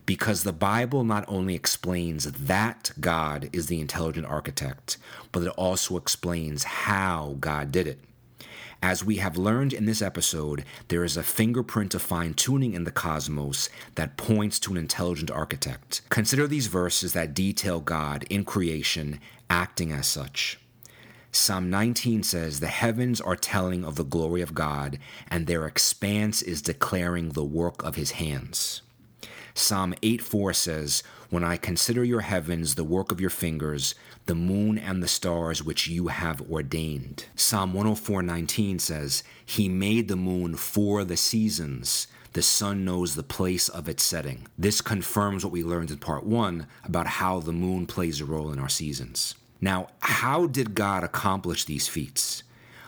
Because 0.05 0.43
the 0.43 0.53
Bible 0.53 1.03
not 1.03 1.25
only 1.27 1.55
explains 1.55 2.31
that 2.31 2.91
God 2.99 3.49
is 3.53 3.67
the 3.67 3.81
intelligent 3.81 4.25
architect, 4.25 4.97
but 5.31 5.43
it 5.43 5.49
also 5.49 5.97
explains 5.97 6.63
how 6.63 7.38
God 7.39 7.71
did 7.71 7.88
it. 7.88 7.99
As 8.81 9.03
we 9.03 9.17
have 9.17 9.38
learned 9.38 9.73
in 9.73 9.86
this 9.86 10.01
episode, 10.01 10.63
there 10.89 11.03
is 11.03 11.17
a 11.17 11.23
fingerprint 11.23 11.95
of 11.95 12.01
fine 12.01 12.34
tuning 12.34 12.73
in 12.73 12.84
the 12.84 12.91
cosmos 12.91 13.69
that 13.95 14.17
points 14.17 14.60
to 14.60 14.71
an 14.71 14.77
intelligent 14.77 15.31
architect. 15.31 16.01
Consider 16.10 16.45
these 16.45 16.67
verses 16.67 17.13
that 17.13 17.34
detail 17.34 17.79
God 17.79 18.25
in 18.29 18.45
creation 18.45 19.19
acting 19.49 19.91
as 19.91 20.05
such. 20.05 20.60
Psalm 21.31 21.69
19 21.69 22.23
says, 22.23 22.60
The 22.60 22.67
heavens 22.67 23.19
are 23.19 23.36
telling 23.36 23.84
of 23.84 23.95
the 23.95 24.05
glory 24.05 24.41
of 24.41 24.53
God, 24.53 24.99
and 25.27 25.47
their 25.47 25.65
expanse 25.65 26.41
is 26.41 26.62
declaring 26.62 27.29
the 27.29 27.43
work 27.43 27.84
of 27.84 27.95
his 27.95 28.12
hands. 28.12 28.84
Psalm 29.58 29.96
8 30.04 30.22
4 30.22 30.54
says, 30.54 31.02
When 31.30 31.44
I 31.44 31.56
consider 31.56 32.04
your 32.04 32.20
heavens, 32.20 32.76
the 32.76 32.84
work 32.84 33.10
of 33.10 33.22
your 33.22 33.30
fingers, 33.30 33.96
the 34.26 34.36
moon 34.36 34.78
and 34.78 35.02
the 35.02 35.08
stars 35.08 35.63
which 35.63 35.88
you 35.88 36.08
have 36.08 36.41
ordained. 36.52 37.28
Psalm 37.38 37.74
104:19 37.74 38.82
says, 38.82 39.24
He 39.46 39.70
made 39.70 40.10
the 40.10 40.18
moon 40.18 40.56
for 40.58 41.06
the 41.06 41.15
seasons. 41.15 42.08
The 42.34 42.41
sun 42.41 42.84
knows 42.84 43.15
the 43.15 43.24
place 43.24 43.70
of 43.70 43.88
its 43.88 44.04
setting. 44.04 44.46
This 44.58 44.82
confirms 44.82 45.46
what 45.46 45.54
we 45.54 45.63
learned 45.63 45.89
in 45.89 46.00
part 46.00 46.26
one 46.26 46.68
about 46.84 47.08
how 47.08 47.39
the 47.39 47.54
moon 47.54 47.88
plays 47.88 48.20
a 48.20 48.26
role 48.26 48.52
in 48.52 48.60
our 48.60 48.68
seasons. 48.68 49.36
Now, 49.62 49.88
how 50.00 50.48
did 50.48 50.76
God 50.76 51.06
accomplish 51.06 51.63
these 51.63 51.88
feats? 51.88 52.44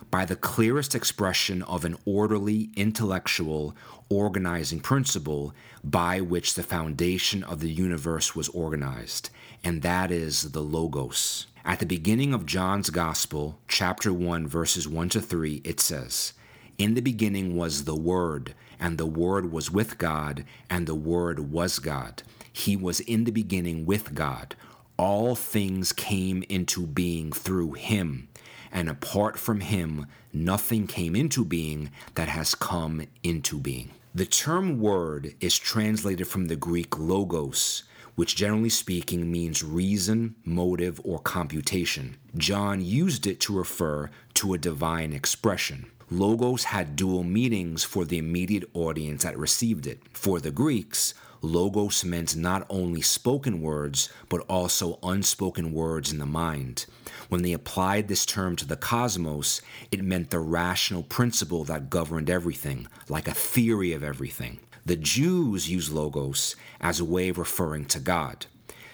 By 0.10 0.24
the 0.24 0.36
clearest 0.36 0.96
expression 0.96 1.62
of 1.64 1.84
an 1.84 1.98
orderly, 2.06 2.70
intellectual, 2.76 3.76
organizing 4.10 4.80
principle 4.80 5.54
by 5.84 6.22
which 6.22 6.56
the 6.56 6.64
foundation 6.64 7.44
of 7.44 7.60
the 7.60 7.72
universe 7.72 8.36
was 8.36 8.48
organized, 8.50 9.30
and 9.64 9.82
that 9.82 10.10
is 10.10 10.52
the 10.52 10.62
Logos. 10.62 11.48
At 11.66 11.80
the 11.80 11.86
beginning 11.86 12.34
of 12.34 12.46
John's 12.46 12.90
Gospel, 12.90 13.60
chapter 13.68 14.14
1, 14.14 14.48
verses 14.48 14.88
1 14.88 15.10
to 15.10 15.22
3, 15.22 15.62
it 15.66 15.82
says, 15.82 16.32
In 16.78 16.94
the 16.94 17.02
beginning 17.02 17.58
was 17.58 17.84
the 17.84 17.96
Word, 17.96 18.54
and 18.80 18.98
the 18.98 19.06
Word 19.06 19.52
was 19.52 19.70
with 19.70 19.98
God, 19.98 20.46
and 20.70 20.88
the 20.88 20.96
Word 20.96 21.52
was 21.52 21.80
God. 21.80 22.24
He 22.54 22.78
was 22.78 23.02
in 23.02 23.26
the 23.26 23.32
beginning 23.32 23.86
with 23.86 24.16
God. 24.16 24.56
All 24.96 25.36
things 25.36 25.92
came 25.92 26.44
into 26.48 26.88
being 26.88 27.32
through 27.34 27.74
him, 27.74 28.27
and 28.72 28.90
apart 28.90 29.38
from 29.38 29.62
him, 29.62 30.08
nothing 30.34 30.88
came 30.88 31.16
into 31.16 31.44
being 31.46 31.92
that 32.16 32.28
has 32.28 32.56
come 32.56 33.08
into 33.24 33.60
being. 33.60 33.92
The 34.16 34.26
term 34.26 34.80
word 34.80 35.36
is 35.40 35.58
translated 35.58 36.28
from 36.28 36.48
the 36.48 36.56
Greek 36.56 36.98
logos, 36.98 37.84
which 38.16 38.36
generally 38.36 38.70
speaking 38.70 39.32
means 39.32 39.64
reason, 39.64 40.36
motive, 40.44 41.00
or 41.04 41.20
computation. 41.20 42.18
John 42.36 42.82
used 42.82 43.28
it 43.28 43.40
to 43.42 43.56
refer 43.56 44.10
to 44.36 44.56
a 44.56 44.58
divine 44.58 45.14
expression. 45.14 45.92
Logos 46.10 46.64
had 46.64 46.96
dual 46.96 47.24
meanings 47.24 47.84
for 47.84 48.06
the 48.06 48.18
immediate 48.18 48.64
audience 48.74 49.24
that 49.24 49.38
received 49.38 49.86
it. 49.86 50.02
For 50.14 50.40
the 50.40 50.52
Greeks, 50.52 51.14
logos 51.42 52.04
meant 52.04 52.36
not 52.36 52.66
only 52.70 53.02
spoken 53.02 53.62
words, 53.62 54.10
but 54.30 54.42
also 54.50 55.00
unspoken 55.04 55.72
words 55.72 56.12
in 56.12 56.20
the 56.20 56.26
mind. 56.26 56.86
When 57.30 57.42
they 57.42 57.54
applied 57.54 58.08
this 58.08 58.26
term 58.26 58.56
to 58.58 58.66
the 58.66 58.78
cosmos, 58.78 59.62
it 59.92 60.04
meant 60.04 60.30
the 60.30 60.40
rational 60.40 61.04
principle 61.04 61.64
that 61.66 61.90
governed 61.90 62.30
everything, 62.30 62.88
like 63.10 63.28
a 63.28 63.34
theory 63.34 63.94
of 63.94 64.04
everything. 64.04 64.60
The 64.86 64.96
Jews 64.96 65.70
use 65.70 65.92
logos 65.92 66.56
as 66.80 67.00
a 67.00 67.06
way 67.06 67.30
of 67.30 67.38
referring 67.38 67.86
to 67.86 68.00
God. 68.00 68.46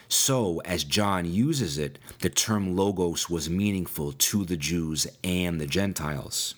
So, 0.07 0.59
as 0.65 0.83
John 0.83 1.25
uses 1.25 1.77
it, 1.77 1.97
the 2.19 2.29
term 2.29 2.75
logos 2.75 3.29
was 3.29 3.49
meaningful 3.49 4.13
to 4.13 4.45
the 4.45 4.57
Jews 4.57 5.07
and 5.23 5.59
the 5.59 5.67
Gentiles. 5.67 6.55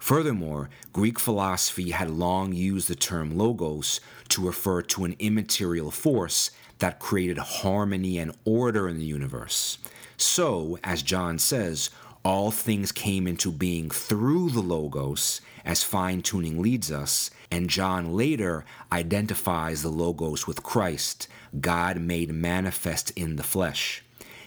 Furthermore, 0.00 0.70
Greek 0.92 1.20
philosophy 1.20 1.90
had 1.90 2.10
long 2.10 2.52
used 2.52 2.88
the 2.88 2.96
term 2.96 3.36
logos 3.36 4.00
to 4.30 4.44
refer 4.44 4.82
to 4.82 5.04
an 5.04 5.14
immaterial 5.18 5.90
force 5.90 6.50
that 6.78 6.98
created 6.98 7.38
harmony 7.38 8.18
and 8.18 8.34
order 8.44 8.88
in 8.88 8.98
the 8.98 9.04
universe. 9.04 9.78
So, 10.16 10.78
as 10.82 11.02
John 11.02 11.38
says, 11.38 11.90
all 12.24 12.50
things 12.50 12.92
came 12.92 13.26
into 13.26 13.52
being 13.52 13.90
through 13.90 14.50
the 14.50 14.62
Logos, 14.62 15.40
as 15.64 15.82
fine 15.82 16.22
tuning 16.22 16.60
leads 16.60 16.90
us, 16.90 17.30
and 17.50 17.70
John 17.70 18.14
later 18.14 18.64
identifies 18.90 19.82
the 19.82 19.90
Logos 19.90 20.46
with 20.46 20.62
Christ, 20.62 21.28
God 21.60 22.00
made 22.00 22.30
manifest 22.30 23.10
in 23.12 23.36
the 23.36 23.42
flesh. 23.42 24.02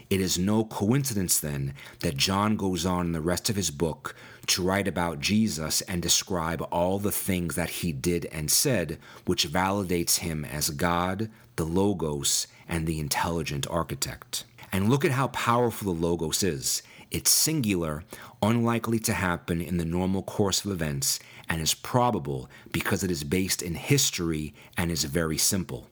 It 0.09 0.21
is 0.21 0.37
no 0.37 0.65
coincidence 0.65 1.39
then 1.39 1.73
that 2.01 2.17
John 2.17 2.55
goes 2.55 2.85
on 2.85 3.07
in 3.07 3.11
the 3.13 3.21
rest 3.21 3.49
of 3.49 3.55
his 3.55 3.71
book 3.71 4.15
to 4.47 4.63
write 4.63 4.87
about 4.87 5.19
Jesus 5.19 5.81
and 5.81 6.01
describe 6.01 6.65
all 6.71 6.99
the 6.99 7.11
things 7.11 7.55
that 7.55 7.69
he 7.69 7.91
did 7.91 8.25
and 8.31 8.51
said, 8.51 8.99
which 9.25 9.49
validates 9.49 10.19
him 10.19 10.43
as 10.45 10.69
God, 10.69 11.29
the 11.55 11.65
Logos, 11.65 12.47
and 12.67 12.85
the 12.85 12.99
intelligent 12.99 13.67
architect. 13.69 14.45
And 14.71 14.89
look 14.89 15.05
at 15.05 15.11
how 15.11 15.27
powerful 15.27 15.93
the 15.93 15.99
Logos 15.99 16.43
is. 16.43 16.83
It's 17.11 17.29
singular, 17.29 18.03
unlikely 18.41 18.99
to 18.99 19.13
happen 19.13 19.61
in 19.61 19.77
the 19.77 19.85
normal 19.85 20.23
course 20.23 20.65
of 20.65 20.71
events, 20.71 21.19
and 21.47 21.61
is 21.61 21.75
probable 21.75 22.49
because 22.71 23.03
it 23.03 23.11
is 23.11 23.23
based 23.23 23.61
in 23.61 23.75
history 23.75 24.53
and 24.77 24.91
is 24.91 25.03
very 25.03 25.37
simple. 25.37 25.87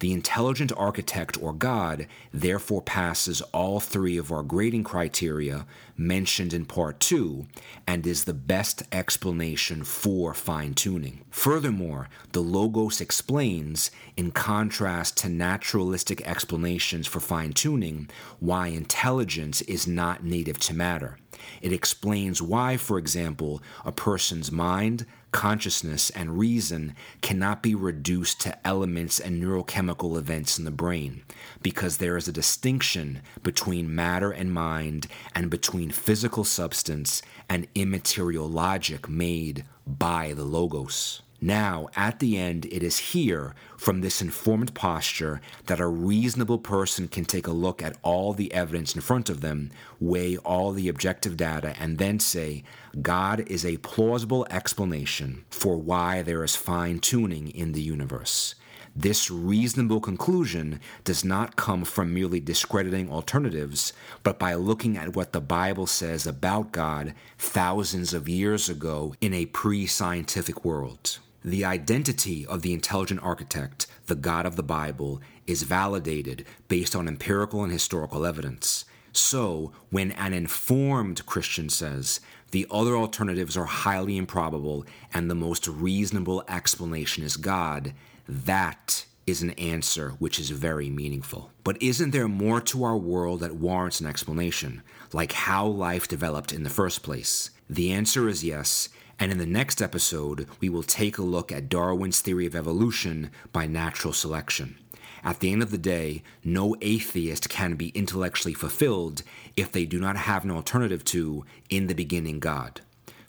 The 0.00 0.12
intelligent 0.12 0.72
architect 0.76 1.40
or 1.42 1.52
God 1.52 2.06
therefore 2.32 2.82
passes 2.82 3.40
all 3.52 3.80
three 3.80 4.16
of 4.16 4.32
our 4.32 4.42
grading 4.42 4.84
criteria 4.84 5.66
mentioned 5.96 6.52
in 6.52 6.64
part 6.64 7.00
2 7.00 7.46
and 7.86 8.06
is 8.06 8.24
the 8.24 8.34
best 8.34 8.82
explanation 8.92 9.82
for 9.84 10.32
fine 10.34 10.74
tuning. 10.74 11.24
Furthermore, 11.30 12.08
the 12.32 12.40
Logos 12.40 13.00
explains, 13.00 13.90
in 14.16 14.30
contrast 14.30 15.16
to 15.18 15.28
naturalistic 15.28 16.26
explanations 16.26 17.06
for 17.06 17.20
fine 17.20 17.52
tuning, 17.52 18.08
why 18.40 18.68
intelligence 18.68 19.60
is 19.62 19.86
not 19.86 20.24
native 20.24 20.58
to 20.60 20.74
matter. 20.74 21.18
It 21.60 21.72
explains 21.72 22.42
why, 22.42 22.76
for 22.76 22.98
example, 22.98 23.62
a 23.84 23.92
person's 23.92 24.50
mind, 24.50 25.06
consciousness, 25.32 26.10
and 26.10 26.38
reason 26.38 26.94
cannot 27.20 27.62
be 27.62 27.74
reduced 27.74 28.40
to 28.40 28.66
elements 28.66 29.20
and 29.20 29.42
neurochemical 29.42 30.16
events 30.16 30.58
in 30.58 30.64
the 30.64 30.70
brain, 30.70 31.22
because 31.62 31.98
there 31.98 32.16
is 32.16 32.28
a 32.28 32.32
distinction 32.32 33.20
between 33.42 33.94
matter 33.94 34.30
and 34.30 34.52
mind 34.52 35.06
and 35.34 35.50
between 35.50 35.90
physical 35.90 36.44
substance 36.44 37.22
and 37.48 37.66
immaterial 37.74 38.48
logic 38.48 39.08
made 39.08 39.64
by 39.86 40.32
the 40.32 40.44
Logos. 40.44 41.22
Now, 41.40 41.88
at 41.94 42.18
the 42.18 42.36
end, 42.36 42.66
it 42.66 42.82
is 42.82 42.98
here, 42.98 43.54
from 43.76 44.00
this 44.00 44.20
informed 44.20 44.74
posture, 44.74 45.40
that 45.66 45.78
a 45.78 45.86
reasonable 45.86 46.58
person 46.58 47.06
can 47.06 47.24
take 47.24 47.46
a 47.46 47.52
look 47.52 47.80
at 47.80 47.96
all 48.02 48.32
the 48.32 48.52
evidence 48.52 48.96
in 48.96 49.02
front 49.02 49.30
of 49.30 49.40
them, 49.40 49.70
weigh 50.00 50.36
all 50.38 50.72
the 50.72 50.88
objective 50.88 51.36
data, 51.36 51.76
and 51.78 51.98
then 51.98 52.18
say, 52.18 52.64
God 53.00 53.44
is 53.46 53.64
a 53.64 53.76
plausible 53.76 54.48
explanation 54.50 55.44
for 55.48 55.76
why 55.76 56.22
there 56.22 56.42
is 56.42 56.56
fine 56.56 56.98
tuning 56.98 57.50
in 57.50 57.70
the 57.70 57.82
universe. 57.82 58.56
This 58.96 59.30
reasonable 59.30 60.00
conclusion 60.00 60.80
does 61.04 61.24
not 61.24 61.54
come 61.54 61.84
from 61.84 62.12
merely 62.12 62.40
discrediting 62.40 63.12
alternatives, 63.12 63.92
but 64.24 64.40
by 64.40 64.54
looking 64.54 64.96
at 64.96 65.14
what 65.14 65.32
the 65.32 65.40
Bible 65.40 65.86
says 65.86 66.26
about 66.26 66.72
God 66.72 67.14
thousands 67.38 68.12
of 68.12 68.28
years 68.28 68.68
ago 68.68 69.14
in 69.20 69.32
a 69.32 69.46
pre 69.46 69.86
scientific 69.86 70.64
world. 70.64 71.20
The 71.48 71.64
identity 71.64 72.44
of 72.44 72.60
the 72.60 72.74
intelligent 72.74 73.22
architect, 73.22 73.86
the 74.04 74.14
God 74.14 74.44
of 74.44 74.56
the 74.56 74.62
Bible, 74.62 75.22
is 75.46 75.62
validated 75.62 76.44
based 76.68 76.94
on 76.94 77.08
empirical 77.08 77.62
and 77.62 77.72
historical 77.72 78.26
evidence. 78.26 78.84
So, 79.14 79.72
when 79.88 80.12
an 80.12 80.34
informed 80.34 81.24
Christian 81.24 81.70
says 81.70 82.20
the 82.50 82.66
other 82.70 82.94
alternatives 82.94 83.56
are 83.56 83.64
highly 83.64 84.18
improbable 84.18 84.84
and 85.14 85.30
the 85.30 85.34
most 85.34 85.66
reasonable 85.66 86.44
explanation 86.48 87.24
is 87.24 87.38
God, 87.38 87.94
that 88.28 89.06
is 89.26 89.40
an 89.40 89.52
answer 89.52 90.10
which 90.18 90.38
is 90.38 90.50
very 90.50 90.90
meaningful. 90.90 91.50
But 91.64 91.82
isn't 91.82 92.10
there 92.10 92.28
more 92.28 92.60
to 92.60 92.84
our 92.84 92.98
world 92.98 93.40
that 93.40 93.56
warrants 93.56 94.02
an 94.02 94.06
explanation, 94.06 94.82
like 95.14 95.32
how 95.32 95.66
life 95.66 96.08
developed 96.08 96.52
in 96.52 96.62
the 96.62 96.68
first 96.68 97.02
place? 97.02 97.48
The 97.70 97.90
answer 97.90 98.28
is 98.28 98.44
yes, 98.44 98.90
and 99.18 99.32
in 99.32 99.38
the 99.38 99.46
next 99.46 99.82
episode, 99.82 100.46
we 100.60 100.68
will 100.68 100.82
take 100.82 101.18
a 101.18 101.22
look 101.22 101.50
at 101.50 101.68
Darwin's 101.68 102.20
theory 102.20 102.46
of 102.46 102.54
evolution 102.54 103.30
by 103.52 103.66
natural 103.66 104.12
selection. 104.12 104.78
At 105.24 105.40
the 105.40 105.52
end 105.52 105.62
of 105.62 105.70
the 105.70 105.78
day, 105.78 106.22
no 106.44 106.76
atheist 106.80 107.48
can 107.48 107.74
be 107.74 107.88
intellectually 107.88 108.54
fulfilled 108.54 109.22
if 109.56 109.72
they 109.72 109.84
do 109.84 109.98
not 109.98 110.16
have 110.16 110.44
an 110.44 110.50
alternative 110.50 111.04
to, 111.06 111.44
in 111.68 111.88
the 111.88 111.94
beginning, 111.94 112.38
God. 112.38 112.80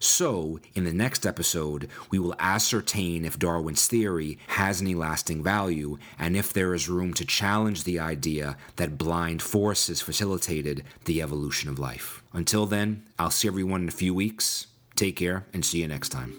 So, 0.01 0.61
in 0.75 0.85
the 0.85 0.93
next 0.93 1.25
episode, 1.25 1.89
we 2.09 2.19
will 2.19 2.35
ascertain 2.39 3.25
if 3.25 3.37
Darwin's 3.37 3.85
theory 3.85 4.37
has 4.47 4.81
any 4.81 4.95
lasting 4.95 5.43
value 5.43 5.97
and 6.17 6.37
if 6.37 6.53
there 6.53 6.73
is 6.73 6.87
room 6.87 7.13
to 7.15 7.25
challenge 7.25 7.83
the 7.83 7.99
idea 7.99 8.55
that 8.77 8.97
blind 8.97 9.41
forces 9.41 9.99
facilitated 9.99 10.85
the 11.03 11.21
evolution 11.21 11.69
of 11.69 11.79
life. 11.79 12.23
Until 12.31 12.65
then, 12.65 13.03
I'll 13.17 13.29
see 13.29 13.49
everyone 13.49 13.81
in 13.81 13.89
a 13.89 13.91
few 13.91 14.13
weeks. 14.13 14.67
Take 14.99 15.15
care 15.15 15.45
and 15.53 15.63
see 15.63 15.79
you 15.79 15.87
next 15.87 16.09
time. 16.09 16.33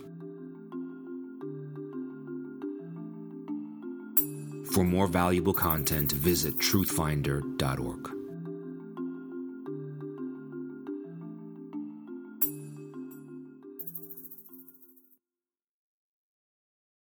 For 4.75 4.85
more 4.85 5.07
valuable 5.07 5.55
content, 5.55 6.13
visit 6.13 6.59
truthfinder.org. 6.59 8.20